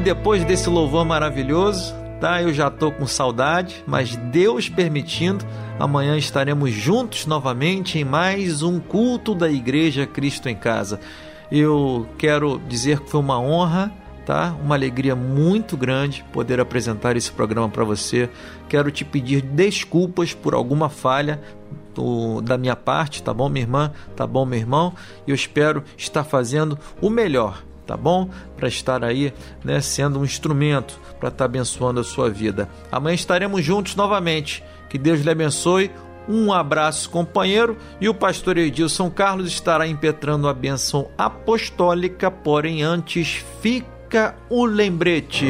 Depois 0.08 0.42
desse 0.42 0.70
louvor 0.70 1.04
maravilhoso, 1.04 1.94
tá? 2.18 2.40
Eu 2.40 2.50
já 2.50 2.70
tô 2.70 2.90
com 2.90 3.06
saudade, 3.06 3.84
mas 3.86 4.16
Deus 4.16 4.66
permitindo, 4.66 5.44
amanhã 5.78 6.16
estaremos 6.16 6.70
juntos 6.70 7.26
novamente 7.26 7.98
em 7.98 8.04
mais 8.04 8.62
um 8.62 8.80
culto 8.80 9.34
da 9.34 9.50
Igreja 9.50 10.06
Cristo 10.06 10.48
em 10.48 10.56
Casa. 10.56 10.98
Eu 11.52 12.08
quero 12.16 12.58
dizer 12.66 13.00
que 13.00 13.10
foi 13.10 13.20
uma 13.20 13.38
honra, 13.38 13.92
tá? 14.24 14.56
Uma 14.64 14.76
alegria 14.76 15.14
muito 15.14 15.76
grande 15.76 16.24
poder 16.32 16.58
apresentar 16.58 17.14
esse 17.14 17.30
programa 17.30 17.68
para 17.68 17.84
você. 17.84 18.30
Quero 18.66 18.90
te 18.90 19.04
pedir 19.04 19.42
desculpas 19.42 20.32
por 20.32 20.54
alguma 20.54 20.88
falha 20.88 21.38
da 22.44 22.56
minha 22.56 22.76
parte, 22.76 23.22
tá 23.22 23.34
bom, 23.34 23.50
minha 23.50 23.64
irmã? 23.64 23.92
Tá 24.16 24.26
bom, 24.26 24.46
meu 24.46 24.58
irmão? 24.58 24.94
Eu 25.26 25.34
espero 25.34 25.84
estar 25.98 26.24
fazendo 26.24 26.78
o 26.98 27.10
melhor 27.10 27.67
tá 27.88 27.96
bom? 27.96 28.28
Para 28.54 28.68
estar 28.68 29.02
aí, 29.02 29.32
né, 29.64 29.80
sendo 29.80 30.20
um 30.20 30.24
instrumento 30.24 31.00
para 31.18 31.30
estar 31.30 31.38
tá 31.38 31.44
abençoando 31.46 31.98
a 31.98 32.04
sua 32.04 32.28
vida. 32.28 32.68
Amanhã 32.92 33.14
estaremos 33.14 33.64
juntos 33.64 33.96
novamente. 33.96 34.62
Que 34.90 34.98
Deus 34.98 35.20
lhe 35.20 35.30
abençoe. 35.30 35.90
Um 36.28 36.52
abraço, 36.52 37.08
companheiro. 37.08 37.78
E 37.98 38.08
o 38.08 38.14
pastor 38.14 38.58
Edilson 38.58 39.10
Carlos 39.10 39.48
estará 39.48 39.88
impetrando 39.88 40.46
a 40.46 40.54
bênção 40.54 41.08
apostólica, 41.16 42.30
porém 42.30 42.82
antes 42.82 43.42
fica 43.62 44.36
o 44.50 44.66
lembrete. 44.66 45.46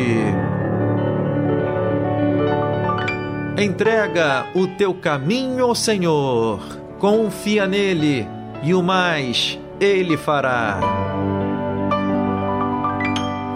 Entrega 3.58 4.46
o 4.54 4.68
teu 4.68 4.94
caminho 4.94 5.64
ao 5.64 5.74
Senhor, 5.74 6.60
confia 7.00 7.66
nele 7.66 8.24
e 8.62 8.72
o 8.72 8.80
mais 8.80 9.58
ele 9.80 10.16
fará. 10.16 10.78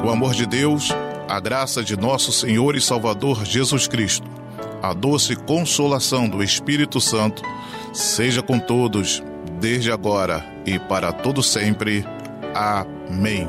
O 0.05 0.11
amor 0.11 0.35
de 0.35 0.47
Deus, 0.47 0.91
a 1.29 1.39
graça 1.39 1.83
de 1.83 1.97
nosso 1.97 2.33
Senhor 2.33 2.75
e 2.75 2.81
Salvador 2.81 3.45
Jesus 3.45 3.87
Cristo, 3.87 4.27
a 4.83 4.93
doce 4.93 5.37
consolação 5.37 6.29
do 6.29 6.43
Espírito 6.43 7.01
Santo, 7.01 7.43
seja 7.93 8.43
com 8.43 8.59
todos, 8.59 9.23
desde 9.61 9.93
agora 9.93 10.45
e 10.67 10.77
para 10.79 11.13
todo 11.13 11.41
sempre. 11.41 12.05
Amém. 12.53 13.47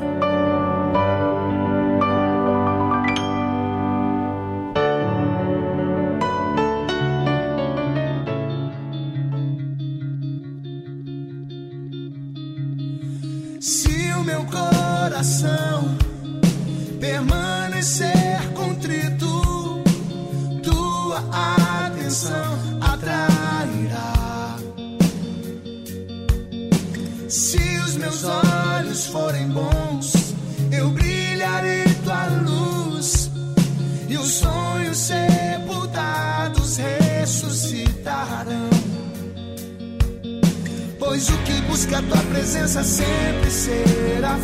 Presença 42.64 42.82
sempre 42.82 43.50
será 43.50 44.38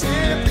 sempre. 0.00 0.49